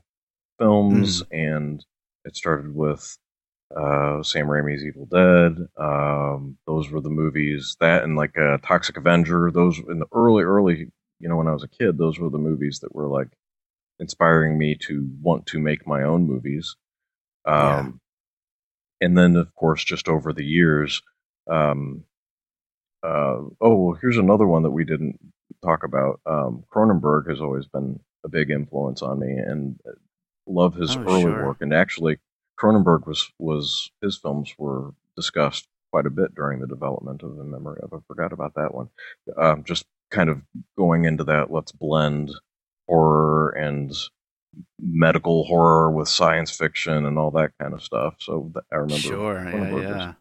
films, 0.60 1.24
mm. 1.24 1.28
and 1.32 1.86
it 2.26 2.36
started 2.36 2.76
with 2.76 3.18
uh, 3.76 4.22
Sam 4.24 4.48
Raimi's 4.48 4.84
Evil 4.84 5.06
Dead. 5.06 5.68
Um, 5.78 6.58
those 6.68 6.90
were 6.90 7.02
the 7.02 7.10
movies 7.10 7.76
that 7.80 8.04
and 8.04 8.16
like 8.16 8.38
uh, 8.38 8.58
Toxic 8.66 8.98
Avenger. 8.98 9.52
Those 9.52 9.80
in 9.80 10.00
the 10.00 10.08
early, 10.14 10.44
early, 10.44 10.92
you 11.20 11.30
know, 11.30 11.38
when 11.38 11.48
I 11.48 11.54
was 11.54 11.64
a 11.64 11.68
kid, 11.68 11.98
those 11.98 12.20
were 12.20 12.30
the 12.30 12.38
movies 12.38 12.80
that 12.80 12.94
were 12.94 13.08
like 13.08 13.30
inspiring 14.00 14.58
me 14.58 14.76
to 14.88 15.10
want 15.22 15.46
to 15.48 15.60
make 15.60 15.88
my 15.88 16.04
own 16.04 16.28
movies. 16.28 16.76
Um, 17.46 18.00
yeah. 19.02 19.08
And 19.08 19.18
then, 19.18 19.36
of 19.36 19.54
course, 19.56 19.84
just 19.84 20.08
over 20.08 20.32
the 20.32 20.46
years, 20.46 21.02
um, 21.50 22.06
uh, 23.04 23.42
oh, 23.60 23.98
here's 24.02 24.18
another 24.18 24.48
one 24.48 24.64
that 24.64 24.72
we 24.72 24.86
didn't 24.86 25.20
talk 25.64 25.84
about. 25.84 26.22
Um, 26.26 26.64
Cronenberg 26.74 27.30
has 27.30 27.42
always 27.42 27.66
been 27.66 28.00
a 28.24 28.30
big 28.30 28.50
influence 28.50 29.02
on 29.02 29.20
me, 29.20 29.34
and 29.34 29.80
uh, 29.86 29.92
love 30.48 30.76
his 30.76 30.96
oh, 30.96 31.02
early 31.02 31.22
sure. 31.24 31.48
work. 31.48 31.58
And 31.60 31.74
actually, 31.74 32.18
Cronenberg 32.60 33.08
was 33.08 33.32
was 33.40 33.92
his 34.02 34.18
films 34.18 34.54
were 34.58 34.94
discussed 35.16 35.68
quite 35.92 36.06
a 36.06 36.12
bit 36.12 36.34
during 36.36 36.60
the 36.60 36.68
development 36.68 37.24
of 37.24 37.36
the 37.38 37.44
Memory 37.44 37.80
of. 37.84 37.94
I 37.94 37.98
forgot 38.08 38.34
about 38.34 38.56
that 38.56 38.74
one. 38.74 38.90
Um, 39.38 39.64
just 39.64 39.86
kind 40.12 40.30
of 40.30 40.42
going 40.78 41.06
into 41.06 41.24
that, 41.26 41.52
let's 41.52 41.72
blend 41.72 42.32
horror 42.88 43.50
and 43.52 43.92
medical 44.80 45.46
horror 45.46 45.92
with 45.92 46.08
science 46.08 46.52
fiction 46.56 47.06
and 47.06 47.18
all 47.18 47.32
that 47.32 47.52
kind 47.60 47.74
of 47.74 47.84
stuff. 47.84 48.16
So 48.20 48.52
I 48.72 48.76
remember. 48.76 48.98
Sure. 48.98 49.44
Yeah, 49.50 49.76
yeah. 49.82 50.14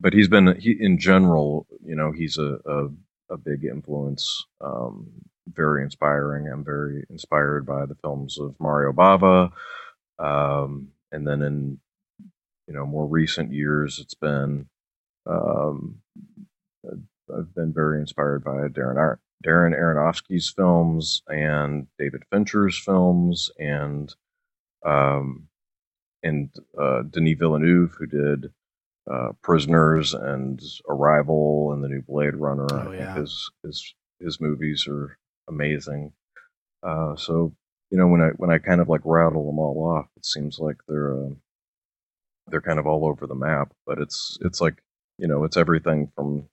But 0.00 0.12
he's 0.12 0.28
been 0.28 0.56
he 0.60 0.76
in 0.78 0.98
general, 0.98 1.66
you 1.84 1.96
know, 1.96 2.12
he's 2.12 2.38
a 2.38 2.58
a, 2.66 2.88
a 3.30 3.36
big 3.36 3.64
influence. 3.64 4.46
Um, 4.60 5.08
very 5.52 5.82
inspiring. 5.82 6.48
I'm 6.48 6.64
very 6.64 7.06
inspired 7.08 7.66
by 7.66 7.86
the 7.86 7.94
films 7.96 8.38
of 8.38 8.56
Mario 8.58 8.92
Bava. 8.92 9.52
Um, 10.18 10.88
and 11.12 11.26
then 11.26 11.42
in 11.42 11.78
you 12.66 12.74
know 12.74 12.86
more 12.86 13.06
recent 13.06 13.52
years, 13.52 13.98
it's 13.98 14.14
been 14.14 14.68
um, 15.26 15.98
I've 17.34 17.54
been 17.54 17.72
very 17.72 18.00
inspired 18.00 18.44
by 18.44 18.68
Darren 18.68 18.96
Ar- 18.96 19.20
Darren 19.44 19.76
Aronofsky's 19.76 20.50
films 20.50 21.22
and 21.28 21.86
David 21.98 22.22
Fincher's 22.30 22.78
films 22.78 23.50
and 23.58 24.14
um, 24.84 25.48
and 26.22 26.50
uh, 26.80 27.02
Denis 27.02 27.38
Villeneuve, 27.38 27.94
who 27.98 28.06
did 28.06 28.52
uh, 29.10 29.32
Prisoners 29.42 30.14
and 30.14 30.60
Arrival 30.88 31.72
and 31.72 31.82
the 31.82 31.88
new 31.88 32.02
Blade 32.02 32.36
Runner. 32.36 32.66
Oh, 32.70 32.92
I 32.92 32.96
think 32.96 33.16
his 33.16 33.50
his 33.62 33.94
his 34.20 34.40
movies 34.40 34.86
are 34.88 35.18
amazing. 35.48 36.12
Uh, 36.82 37.16
so 37.16 37.54
you 37.90 37.98
know 37.98 38.06
when 38.08 38.22
I 38.22 38.28
when 38.36 38.50
I 38.50 38.58
kind 38.58 38.80
of 38.80 38.88
like 38.88 39.02
rattle 39.04 39.46
them 39.46 39.58
all 39.58 39.84
off, 39.96 40.08
it 40.16 40.26
seems 40.26 40.58
like 40.58 40.76
they're 40.88 41.14
uh, 41.16 41.30
they're 42.48 42.60
kind 42.60 42.78
of 42.78 42.86
all 42.86 43.06
over 43.06 43.26
the 43.26 43.34
map. 43.34 43.72
But 43.86 43.98
it's 43.98 44.38
it's 44.42 44.60
like 44.60 44.82
you 45.18 45.28
know 45.28 45.44
it's 45.44 45.56
everything 45.56 46.10
from 46.14 46.48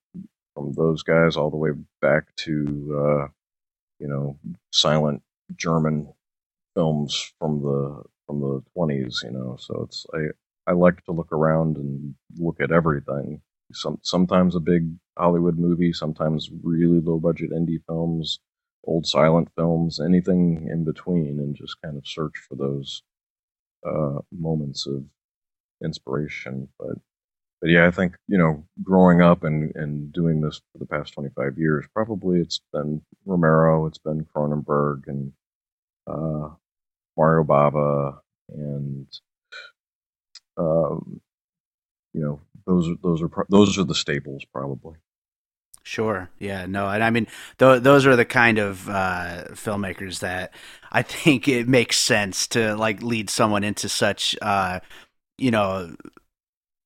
from 0.55 0.73
those 0.73 1.03
guys 1.03 1.37
all 1.37 1.51
the 1.51 1.57
way 1.57 1.71
back 2.01 2.35
to 2.37 3.23
uh, 3.25 3.27
you 3.99 4.07
know 4.07 4.37
silent 4.71 5.23
German 5.55 6.13
films 6.75 7.33
from 7.39 7.61
the 7.61 8.03
from 8.27 8.41
the 8.41 8.63
twenties. 8.73 9.21
You 9.23 9.31
know, 9.31 9.57
so 9.59 9.83
it's 9.87 10.05
I 10.13 10.71
I 10.71 10.73
like 10.73 11.03
to 11.05 11.11
look 11.11 11.31
around 11.31 11.77
and 11.77 12.15
look 12.37 12.61
at 12.61 12.71
everything. 12.71 13.41
Some 13.73 13.99
sometimes 14.03 14.55
a 14.55 14.59
big 14.59 14.89
Hollywood 15.17 15.57
movie, 15.57 15.93
sometimes 15.93 16.49
really 16.63 16.99
low 16.99 17.19
budget 17.19 17.51
indie 17.51 17.83
films, 17.87 18.39
old 18.85 19.07
silent 19.07 19.49
films, 19.55 19.99
anything 19.99 20.67
in 20.71 20.85
between, 20.85 21.39
and 21.39 21.55
just 21.55 21.81
kind 21.83 21.97
of 21.97 22.07
search 22.07 22.33
for 22.49 22.55
those 22.55 23.03
uh, 23.87 24.19
moments 24.31 24.87
of 24.87 25.05
inspiration. 25.83 26.69
But 26.79 26.97
but 27.61 27.69
yeah, 27.71 27.87
I 27.87 27.91
think 27.91 28.15
you 28.27 28.37
know, 28.37 28.65
growing 28.83 29.21
up 29.21 29.43
and 29.43 29.75
and 29.75 30.13
doing 30.13 30.41
this 30.41 30.61
for 30.71 30.79
the 30.79 30.85
past 30.87 31.13
twenty 31.13 31.29
five 31.35 31.57
years, 31.57 31.85
probably 31.93 32.39
it's 32.41 32.61
been 32.73 33.01
Romero, 33.25 33.85
it's 33.87 33.99
been 33.99 34.25
Cronenberg, 34.35 35.07
and 35.07 35.33
uh, 36.07 36.49
Mario 37.17 37.43
Bava, 37.43 38.19
and 38.49 39.07
um, 40.57 41.21
you 42.13 42.21
know, 42.21 42.41
those 42.67 42.89
those 43.03 43.21
are 43.21 43.29
those 43.49 43.77
are 43.77 43.83
the 43.85 43.95
staples 43.95 44.43
probably. 44.53 44.95
Sure. 45.85 46.29
Yeah. 46.39 46.65
No. 46.65 46.87
And 46.89 47.03
I 47.03 47.09
mean, 47.09 47.27
th- 47.59 47.81
those 47.83 48.05
are 48.05 48.15
the 48.15 48.25
kind 48.25 48.57
of 48.57 48.87
uh, 48.89 49.45
filmmakers 49.51 50.19
that 50.19 50.53
I 50.91 51.01
think 51.01 51.47
it 51.47 51.67
makes 51.67 51.97
sense 51.97 52.47
to 52.49 52.75
like 52.75 53.01
lead 53.03 53.29
someone 53.29 53.63
into 53.65 53.89
such, 53.89 54.35
uh, 54.41 54.79
you 55.37 55.51
know, 55.51 55.95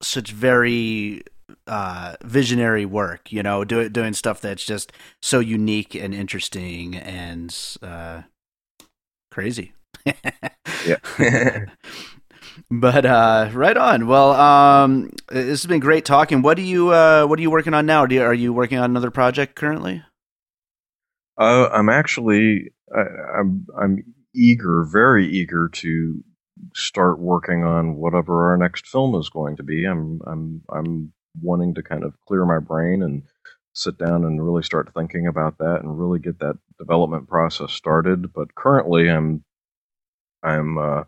such 0.02 0.32
very 0.32 1.24
uh, 1.68 2.16
visionary 2.24 2.86
work. 2.86 3.32
You 3.32 3.44
know, 3.44 3.64
do, 3.66 3.90
doing 3.90 4.14
stuff 4.14 4.42
that's 4.42 4.66
just 4.66 4.94
so 5.22 5.40
unique 5.40 5.96
and 5.96 6.14
interesting 6.14 6.96
and 6.96 7.56
uh, 7.84 8.24
crazy. 9.32 9.74
yeah. 10.86 10.98
but 12.70 13.06
uh, 13.06 13.50
right 13.54 13.78
on. 13.78 14.08
Well, 14.08 14.34
um, 14.34 15.12
this 15.30 15.62
has 15.62 15.66
been 15.66 15.80
great 15.80 16.06
talking. 16.06 16.42
What 16.42 16.58
do 16.58 16.64
you 16.64 16.90
uh, 16.90 17.26
What 17.26 17.40
are 17.40 17.42
you 17.42 17.52
working 17.52 17.74
on 17.74 17.86
now? 17.86 18.06
You, 18.06 18.22
are 18.24 18.34
you 18.34 18.54
working 18.54 18.78
on 18.78 18.90
another 18.90 19.12
project 19.12 19.56
currently? 19.56 20.04
Uh, 21.38 21.70
I'm 21.72 21.90
actually 21.90 22.72
I, 22.96 23.40
I'm 23.40 23.68
I'm 23.80 24.04
eager, 24.34 24.84
very 24.84 25.28
eager 25.28 25.70
to 25.70 26.24
start 26.74 27.20
working 27.20 27.64
on 27.64 27.96
whatever 27.96 28.50
our 28.50 28.58
next 28.58 28.88
film 28.88 29.16
is 29.16 29.30
going 29.30 29.58
to 29.58 29.64
be. 29.64 29.86
I'm 29.86 30.22
I'm 30.26 30.62
I'm 30.74 31.14
wanting 31.42 31.76
to 31.76 31.84
kind 31.84 32.04
of 32.04 32.14
clear 32.28 32.46
my 32.46 32.60
brain 32.60 33.04
and 33.04 33.24
sit 33.74 33.98
down 33.98 34.26
and 34.26 34.44
really 34.44 34.64
start 34.64 34.92
thinking 34.94 35.28
about 35.28 35.60
that 35.60 35.82
and 35.84 36.00
really 36.00 36.20
get 36.20 36.40
that 36.40 36.58
development 36.80 37.28
process 37.28 37.72
started. 37.72 38.34
But 38.34 38.56
currently, 38.56 39.10
I'm 39.10 39.44
I'm 40.44 40.78
uh, 40.78 41.04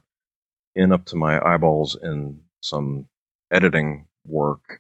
in 0.80 0.94
up 0.94 1.06
to 1.06 1.16
my 1.16 1.40
eyeballs 1.46 1.98
in 2.02 2.40
some 2.62 3.06
editing 3.52 4.08
work. 4.26 4.80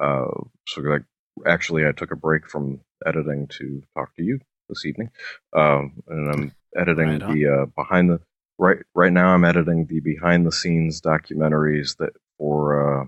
Uh, 0.00 0.30
so 0.68 0.80
like 0.80 1.04
actually, 1.46 1.86
I 1.86 1.92
took 1.92 2.12
a 2.12 2.16
break 2.16 2.48
from 2.48 2.80
editing 3.04 3.48
to 3.58 3.82
talk 3.96 4.14
to 4.16 4.22
you 4.22 4.38
this 4.68 4.84
evening, 4.86 5.10
um, 5.54 6.02
and 6.08 6.30
I'm 6.30 6.54
editing 6.76 7.18
right 7.18 7.32
the 7.32 7.46
uh, 7.46 7.66
behind 7.66 8.10
the 8.10 8.20
right 8.58 8.78
right 8.94 9.12
now. 9.12 9.34
I'm 9.34 9.44
editing 9.44 9.86
the 9.86 10.00
behind 10.00 10.46
the 10.46 10.52
scenes 10.52 11.00
documentaries 11.00 11.96
that 11.98 12.12
for 12.38 13.02
uh, 13.02 13.04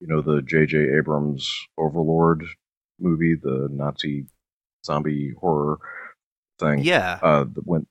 you 0.00 0.06
know 0.06 0.22
the 0.22 0.42
J.J. 0.42 0.96
Abrams 0.96 1.50
Overlord 1.76 2.44
movie, 3.00 3.34
the 3.34 3.68
Nazi 3.70 4.26
zombie 4.86 5.32
horror 5.40 5.78
thing. 6.58 6.80
Yeah. 6.84 7.18
Uh, 7.22 7.44
when 7.64 7.86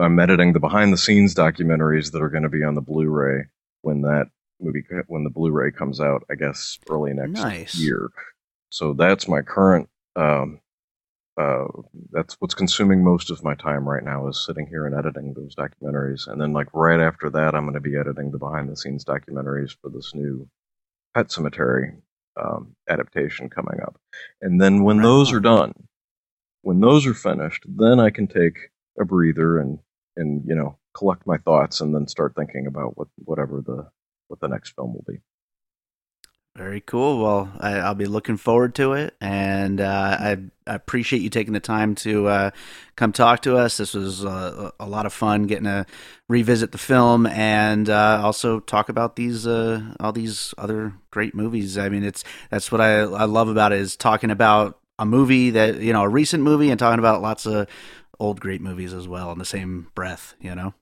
I'm 0.00 0.18
editing 0.18 0.52
the 0.52 0.60
behind 0.60 0.92
the 0.92 0.98
scenes 0.98 1.34
documentaries 1.34 2.12
that 2.12 2.22
are 2.22 2.28
going 2.28 2.42
to 2.42 2.48
be 2.48 2.64
on 2.64 2.74
the 2.74 2.80
Blu-ray 2.80 3.46
when 3.82 4.02
that 4.02 4.26
movie 4.60 4.84
when 5.06 5.24
the 5.24 5.30
Blu-ray 5.30 5.72
comes 5.72 6.00
out. 6.00 6.24
I 6.30 6.34
guess 6.34 6.78
early 6.88 7.12
next 7.12 7.40
nice. 7.40 7.74
year. 7.74 8.10
So 8.70 8.92
that's 8.92 9.28
my 9.28 9.42
current. 9.42 9.88
Um, 10.16 10.60
uh, 11.36 11.66
that's 12.10 12.36
what's 12.40 12.54
consuming 12.54 13.02
most 13.02 13.30
of 13.30 13.42
my 13.42 13.54
time 13.54 13.88
right 13.88 14.04
now 14.04 14.28
is 14.28 14.44
sitting 14.44 14.66
here 14.66 14.86
and 14.86 14.94
editing 14.94 15.32
those 15.32 15.54
documentaries, 15.54 16.26
and 16.26 16.40
then 16.40 16.52
like 16.52 16.68
right 16.74 17.00
after 17.00 17.30
that, 17.30 17.54
I'm 17.54 17.64
going 17.64 17.74
to 17.74 17.80
be 17.80 17.96
editing 17.96 18.30
the 18.30 18.38
behind 18.38 18.68
the 18.68 18.76
scenes 18.76 19.04
documentaries 19.04 19.74
for 19.80 19.88
this 19.88 20.14
new 20.14 20.48
Pet 21.14 21.28
Sematary 21.28 21.96
um, 22.36 22.74
adaptation 22.88 23.48
coming 23.48 23.80
up. 23.80 23.98
And 24.42 24.60
then 24.60 24.82
when 24.84 24.98
right. 24.98 25.04
those 25.04 25.32
are 25.32 25.40
done, 25.40 25.72
when 26.62 26.80
those 26.80 27.06
are 27.06 27.14
finished, 27.14 27.64
then 27.66 27.98
I 28.00 28.10
can 28.10 28.26
take 28.26 28.70
a 29.00 29.04
breather 29.04 29.58
and 29.58 29.78
and 30.16 30.44
you 30.46 30.54
know 30.54 30.78
collect 30.92 31.26
my 31.26 31.38
thoughts 31.38 31.80
and 31.80 31.94
then 31.94 32.06
start 32.06 32.34
thinking 32.34 32.66
about 32.66 32.96
what 32.96 33.08
whatever 33.24 33.62
the 33.64 33.88
what 34.28 34.40
the 34.40 34.48
next 34.48 34.70
film 34.70 34.94
will 34.94 35.04
be. 35.06 35.20
Very 36.56 36.80
cool. 36.80 37.22
Well, 37.22 37.52
I, 37.60 37.88
will 37.88 37.94
be 37.94 38.06
looking 38.06 38.36
forward 38.36 38.74
to 38.74 38.94
it, 38.94 39.14
and 39.20 39.80
uh, 39.80 40.16
I, 40.20 40.36
I, 40.66 40.74
appreciate 40.74 41.22
you 41.22 41.30
taking 41.30 41.52
the 41.52 41.60
time 41.60 41.94
to 41.96 42.26
uh, 42.26 42.50
come 42.96 43.12
talk 43.12 43.42
to 43.42 43.56
us. 43.56 43.76
This 43.76 43.94
was 43.94 44.24
uh, 44.24 44.72
a 44.80 44.86
lot 44.86 45.06
of 45.06 45.12
fun 45.12 45.44
getting 45.44 45.64
to 45.64 45.86
revisit 46.28 46.72
the 46.72 46.78
film 46.78 47.26
and 47.28 47.88
uh, 47.88 48.20
also 48.24 48.58
talk 48.58 48.88
about 48.88 49.14
these 49.14 49.46
uh, 49.46 49.94
all 50.00 50.12
these 50.12 50.52
other 50.58 50.92
great 51.12 51.36
movies. 51.36 51.78
I 51.78 51.88
mean, 51.88 52.02
it's 52.02 52.24
that's 52.50 52.72
what 52.72 52.80
I, 52.80 52.98
I 52.98 53.24
love 53.24 53.48
about 53.48 53.72
it 53.72 53.80
is 53.80 53.96
talking 53.96 54.32
about 54.32 54.80
a 54.98 55.06
movie 55.06 55.50
that 55.50 55.80
you 55.80 55.92
know 55.92 56.02
a 56.02 56.08
recent 56.08 56.42
movie 56.42 56.70
and 56.70 56.78
talking 56.78 56.98
about 56.98 57.22
lots 57.22 57.46
of 57.46 57.68
old 58.20 58.40
great 58.40 58.60
movies 58.60 58.92
as 58.92 59.08
well 59.08 59.32
in 59.32 59.38
the 59.38 59.44
same 59.44 59.88
breath, 59.94 60.34
you 60.40 60.54
know? 60.54 60.74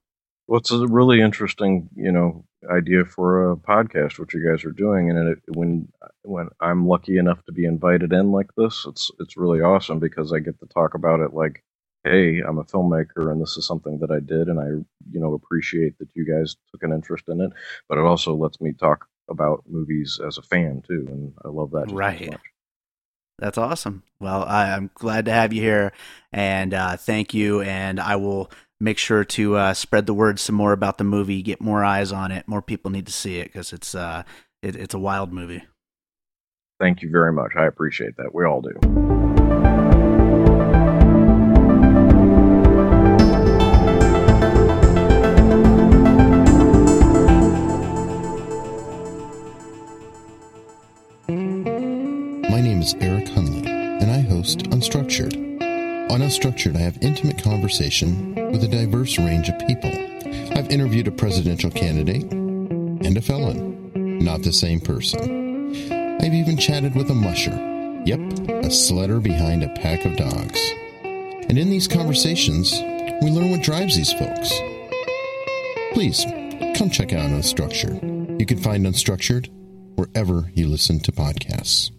Well, 0.48 0.58
it's 0.58 0.70
a 0.70 0.86
really 0.86 1.20
interesting, 1.20 1.88
you 1.94 2.10
know, 2.10 2.44
idea 2.70 3.04
for 3.04 3.52
a 3.52 3.56
podcast, 3.56 4.18
what 4.18 4.32
you 4.32 4.46
guys 4.46 4.64
are 4.64 4.72
doing. 4.72 5.10
And 5.10 5.28
it, 5.28 5.38
when 5.54 5.88
when 6.22 6.48
I'm 6.60 6.86
lucky 6.86 7.18
enough 7.18 7.44
to 7.44 7.52
be 7.52 7.66
invited 7.66 8.12
in 8.12 8.32
like 8.32 8.50
this, 8.56 8.84
it's 8.88 9.10
it's 9.20 9.36
really 9.36 9.60
awesome 9.60 9.98
because 9.98 10.32
I 10.32 10.38
get 10.38 10.58
to 10.60 10.66
talk 10.66 10.94
about 10.94 11.20
it 11.20 11.34
like, 11.34 11.62
hey, 12.04 12.40
I'm 12.40 12.58
a 12.58 12.64
filmmaker 12.64 13.30
and 13.30 13.40
this 13.40 13.58
is 13.58 13.66
something 13.66 13.98
that 14.00 14.10
I 14.10 14.20
did, 14.20 14.48
and 14.48 14.58
I, 14.58 14.68
you 15.10 15.20
know, 15.20 15.34
appreciate 15.34 15.98
that 15.98 16.08
you 16.14 16.24
guys 16.24 16.56
took 16.70 16.82
an 16.82 16.92
interest 16.92 17.24
in 17.28 17.42
it. 17.42 17.52
But 17.88 17.98
it 17.98 18.04
also 18.04 18.34
lets 18.34 18.60
me 18.60 18.72
talk 18.72 19.06
about 19.28 19.64
movies 19.68 20.18
as 20.26 20.38
a 20.38 20.42
fan 20.42 20.82
too, 20.86 21.06
and 21.10 21.34
I 21.44 21.48
love 21.48 21.72
that 21.72 21.90
right. 21.90 22.38
That's 23.38 23.58
awesome. 23.58 24.02
Well, 24.20 24.44
I, 24.44 24.70
am 24.70 24.90
glad 24.94 25.26
to 25.26 25.32
have 25.32 25.52
you 25.52 25.62
here, 25.62 25.92
and 26.32 26.74
uh, 26.74 26.96
thank 26.96 27.34
you. 27.34 27.62
And 27.62 28.00
I 28.00 28.16
will 28.16 28.50
make 28.80 28.98
sure 28.98 29.24
to 29.24 29.56
uh, 29.56 29.74
spread 29.74 30.06
the 30.06 30.14
word 30.14 30.40
some 30.40 30.56
more 30.56 30.72
about 30.72 30.98
the 30.98 31.04
movie, 31.04 31.42
get 31.42 31.60
more 31.60 31.84
eyes 31.84 32.10
on 32.10 32.32
it. 32.32 32.48
More 32.48 32.62
people 32.62 32.90
need 32.90 33.06
to 33.06 33.12
see 33.12 33.38
it 33.38 33.44
because 33.44 33.72
it's 33.72 33.94
uh, 33.94 34.24
it, 34.62 34.74
it's 34.74 34.94
a 34.94 34.98
wild 34.98 35.32
movie. 35.32 35.62
Thank 36.80 37.02
you 37.02 37.10
very 37.10 37.32
much. 37.32 37.52
I 37.56 37.66
appreciate 37.66 38.16
that. 38.16 38.34
We 38.34 38.44
all 38.44 38.60
do. 38.60 39.87
Is 52.88 53.02
Eric 53.02 53.26
Hunley, 53.26 53.66
and 53.66 54.10
I 54.10 54.20
host 54.20 54.60
Unstructured. 54.70 55.34
On 56.10 56.20
Unstructured, 56.20 56.74
I 56.74 56.78
have 56.78 56.96
intimate 57.02 57.42
conversation 57.42 58.34
with 58.50 58.64
a 58.64 58.68
diverse 58.68 59.18
range 59.18 59.50
of 59.50 59.58
people. 59.66 59.90
I've 60.56 60.70
interviewed 60.70 61.06
a 61.06 61.10
presidential 61.10 61.70
candidate 61.70 62.32
and 62.32 63.14
a 63.14 63.20
felon, 63.20 64.18
not 64.24 64.42
the 64.42 64.54
same 64.54 64.80
person. 64.80 65.20
I've 66.22 66.32
even 66.32 66.56
chatted 66.56 66.94
with 66.94 67.10
a 67.10 67.14
musher. 67.14 67.50
Yep, 68.06 68.20
a 68.20 68.70
sledder 68.70 69.22
behind 69.22 69.64
a 69.64 69.74
pack 69.74 70.06
of 70.06 70.16
dogs. 70.16 70.72
And 71.02 71.58
in 71.58 71.68
these 71.68 71.88
conversations, 71.88 72.72
we 73.20 73.30
learn 73.30 73.50
what 73.50 73.62
drives 73.62 73.96
these 73.96 74.14
folks. 74.14 74.50
Please, 75.92 76.24
come 76.78 76.88
check 76.88 77.12
out 77.12 77.28
Unstructured. 77.28 78.40
You 78.40 78.46
can 78.46 78.58
find 78.58 78.86
Unstructured 78.86 79.50
wherever 79.96 80.50
you 80.54 80.68
listen 80.68 81.00
to 81.00 81.12
podcasts. 81.12 81.90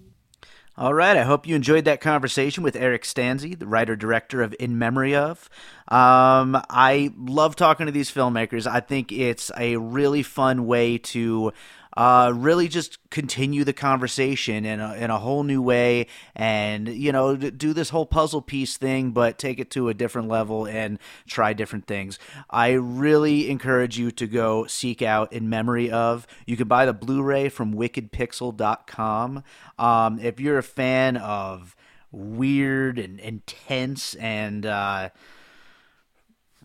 All 0.80 0.94
right. 0.94 1.18
I 1.18 1.24
hope 1.24 1.46
you 1.46 1.58
enjoyed 1.58 1.84
that 1.84 2.00
conversation 2.00 2.63
with 2.63 2.78
Eric 2.78 3.04
Stanze, 3.04 3.60
the 3.60 3.67
writer 3.67 3.98
director 3.98 4.42
of 4.42 4.56
In 4.62 4.80
Memory 4.80 5.13
of. 5.13 5.50
Um, 5.90 6.56
I 6.69 7.12
love 7.17 7.58
talking 7.58 7.88
to 7.88 7.92
these 7.92 8.10
filmmakers. 8.10 8.65
I 8.65 8.80
think 8.80 9.12
it's 9.12 9.52
a 9.58 9.75
really 9.75 10.23
fun 10.23 10.67
way 10.67 10.98
to 10.98 11.52
uh, 12.00 12.31
really 12.33 12.69
just 12.69 12.97
continue 13.10 13.65
the 13.65 13.73
conversation 13.73 14.63
in 14.63 14.79
a, 14.79 14.93
in 14.93 15.12
a 15.12 15.19
whole 15.19 15.43
new 15.43 15.62
way 15.62 16.08
and, 16.33 16.87
you 16.87 17.12
know, 17.12 17.35
do 17.35 17.73
this 17.73 17.89
whole 17.89 18.06
puzzle 18.06 18.41
piece 18.41 18.77
thing, 18.77 19.12
but 19.12 19.37
take 19.37 19.60
it 19.60 19.69
to 19.69 19.89
a 19.89 19.93
different 19.93 20.29
level 20.29 20.65
and 20.65 20.97
try 21.27 21.52
different 21.52 21.87
things. 21.87 22.17
I 22.50 22.71
really 22.71 23.50
encourage 23.50 24.00
you 24.00 24.12
to 24.12 24.27
go 24.27 24.65
seek 24.65 25.02
out 25.02 25.33
In 25.33 25.50
Memory 25.50 25.91
of. 25.91 26.25
You 26.45 26.56
can 26.56 26.69
buy 26.69 26.85
the 26.85 26.93
Blu 26.93 27.21
ray 27.21 27.50
from 27.50 27.73
wickedpixel.com. 27.73 29.43
Um, 29.77 30.19
if 30.19 30.39
you're 30.39 30.58
a 30.58 30.63
fan 30.63 31.17
of 31.17 31.75
weird 32.13 32.97
and 32.97 33.19
intense 33.19 34.13
and, 34.13 34.65
uh, 34.65 35.10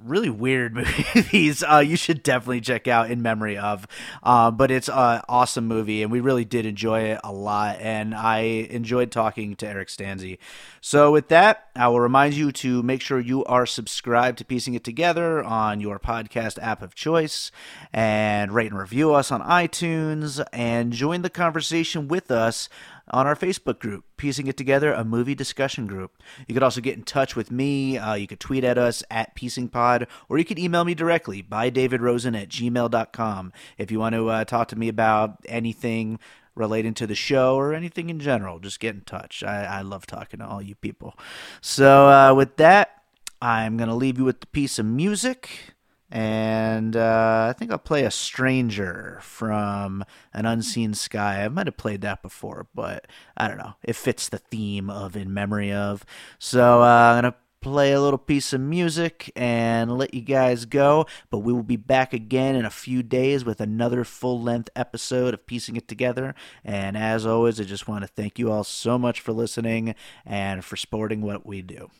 really 0.02 0.30
weird 0.30 0.74
movies 1.14 1.62
uh, 1.62 1.78
you 1.78 1.96
should 1.96 2.22
definitely 2.22 2.60
check 2.60 2.88
out 2.88 3.10
in 3.10 3.22
memory 3.22 3.56
of 3.56 3.86
uh, 4.22 4.50
but 4.50 4.70
it's 4.70 4.88
an 4.88 5.22
awesome 5.28 5.66
movie 5.66 6.02
and 6.02 6.10
we 6.10 6.20
really 6.20 6.44
did 6.44 6.66
enjoy 6.66 7.00
it 7.00 7.20
a 7.22 7.32
lot 7.32 7.78
and 7.80 8.14
i 8.14 8.38
enjoyed 8.38 9.10
talking 9.10 9.54
to 9.54 9.66
eric 9.66 9.88
stanze 9.88 10.38
so 10.80 11.12
with 11.12 11.28
that 11.28 11.68
i 11.76 11.86
will 11.86 12.00
remind 12.00 12.34
you 12.34 12.50
to 12.50 12.82
make 12.82 13.00
sure 13.00 13.20
you 13.20 13.44
are 13.44 13.66
subscribed 13.66 14.38
to 14.38 14.44
piecing 14.44 14.74
it 14.74 14.82
together 14.82 15.42
on 15.44 15.80
your 15.80 15.98
podcast 15.98 16.58
app 16.60 16.82
of 16.82 16.94
choice 16.94 17.52
and 17.92 18.52
rate 18.52 18.70
and 18.70 18.78
review 18.78 19.14
us 19.14 19.30
on 19.30 19.40
itunes 19.42 20.44
and 20.52 20.92
join 20.92 21.22
the 21.22 21.30
conversation 21.30 22.08
with 22.08 22.30
us 22.30 22.68
on 23.10 23.26
our 23.26 23.36
Facebook 23.36 23.78
group, 23.78 24.04
Piecing 24.16 24.46
It 24.46 24.56
Together, 24.56 24.92
a 24.92 25.04
movie 25.04 25.34
discussion 25.34 25.86
group. 25.86 26.22
You 26.46 26.54
could 26.54 26.62
also 26.62 26.80
get 26.80 26.96
in 26.96 27.02
touch 27.02 27.36
with 27.36 27.50
me. 27.50 27.98
Uh, 27.98 28.14
you 28.14 28.26
could 28.26 28.40
tweet 28.40 28.64
at 28.64 28.78
us 28.78 29.02
at 29.10 29.36
PiecingPod, 29.36 30.06
or 30.28 30.38
you 30.38 30.44
could 30.44 30.58
email 30.58 30.84
me 30.84 30.94
directly 30.94 31.42
by 31.42 31.70
davidrosen 31.70 32.40
at 32.40 32.48
gmail.com 32.48 33.52
if 33.78 33.90
you 33.90 33.98
want 33.98 34.14
to 34.14 34.28
uh, 34.28 34.44
talk 34.44 34.68
to 34.68 34.76
me 34.76 34.88
about 34.88 35.38
anything 35.46 36.18
relating 36.54 36.94
to 36.94 37.06
the 37.06 37.14
show 37.14 37.56
or 37.56 37.74
anything 37.74 38.10
in 38.10 38.20
general. 38.20 38.58
Just 38.58 38.80
get 38.80 38.94
in 38.94 39.02
touch. 39.02 39.42
I, 39.42 39.64
I 39.64 39.82
love 39.82 40.06
talking 40.06 40.40
to 40.40 40.46
all 40.46 40.62
you 40.62 40.76
people. 40.76 41.14
So, 41.60 42.08
uh, 42.08 42.34
with 42.34 42.56
that, 42.56 43.02
I'm 43.42 43.76
going 43.76 43.88
to 43.88 43.94
leave 43.94 44.18
you 44.18 44.24
with 44.24 44.40
the 44.40 44.46
piece 44.46 44.78
of 44.78 44.86
music 44.86 45.73
and 46.14 46.94
uh, 46.94 47.48
I 47.50 47.58
think 47.58 47.72
I'll 47.72 47.78
play 47.78 48.04
a 48.04 48.10
stranger 48.10 49.18
from 49.20 50.04
an 50.32 50.46
unseen 50.46 50.94
sky. 50.94 51.44
I 51.44 51.48
might 51.48 51.66
have 51.66 51.76
played 51.76 52.02
that 52.02 52.22
before, 52.22 52.68
but 52.72 53.08
I 53.36 53.48
don't 53.48 53.58
know. 53.58 53.74
It 53.82 53.96
fits 53.96 54.28
the 54.28 54.38
theme 54.38 54.88
of 54.88 55.16
in 55.16 55.34
memory 55.34 55.72
of. 55.72 56.06
So 56.38 56.82
uh, 56.82 56.84
I'm 56.86 57.16
gonna 57.16 57.34
play 57.60 57.92
a 57.92 58.00
little 58.00 58.18
piece 58.18 58.52
of 58.52 58.60
music 58.60 59.32
and 59.34 59.98
let 59.98 60.14
you 60.14 60.20
guys 60.20 60.66
go. 60.66 61.06
But 61.30 61.38
we 61.38 61.52
will 61.52 61.64
be 61.64 61.76
back 61.76 62.12
again 62.12 62.54
in 62.54 62.64
a 62.64 62.70
few 62.70 63.02
days 63.02 63.44
with 63.44 63.60
another 63.60 64.04
full 64.04 64.40
length 64.40 64.70
episode 64.76 65.34
of 65.34 65.44
Piecing 65.48 65.74
It 65.74 65.88
Together. 65.88 66.36
And 66.64 66.96
as 66.96 67.26
always, 67.26 67.58
I 67.60 67.64
just 67.64 67.88
want 67.88 68.02
to 68.02 68.08
thank 68.08 68.38
you 68.38 68.52
all 68.52 68.62
so 68.62 69.00
much 69.00 69.20
for 69.20 69.32
listening 69.32 69.96
and 70.24 70.64
for 70.64 70.76
supporting 70.76 71.22
what 71.22 71.44
we 71.44 71.60
do. 71.60 71.90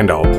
And 0.00 0.10
all. 0.10 0.29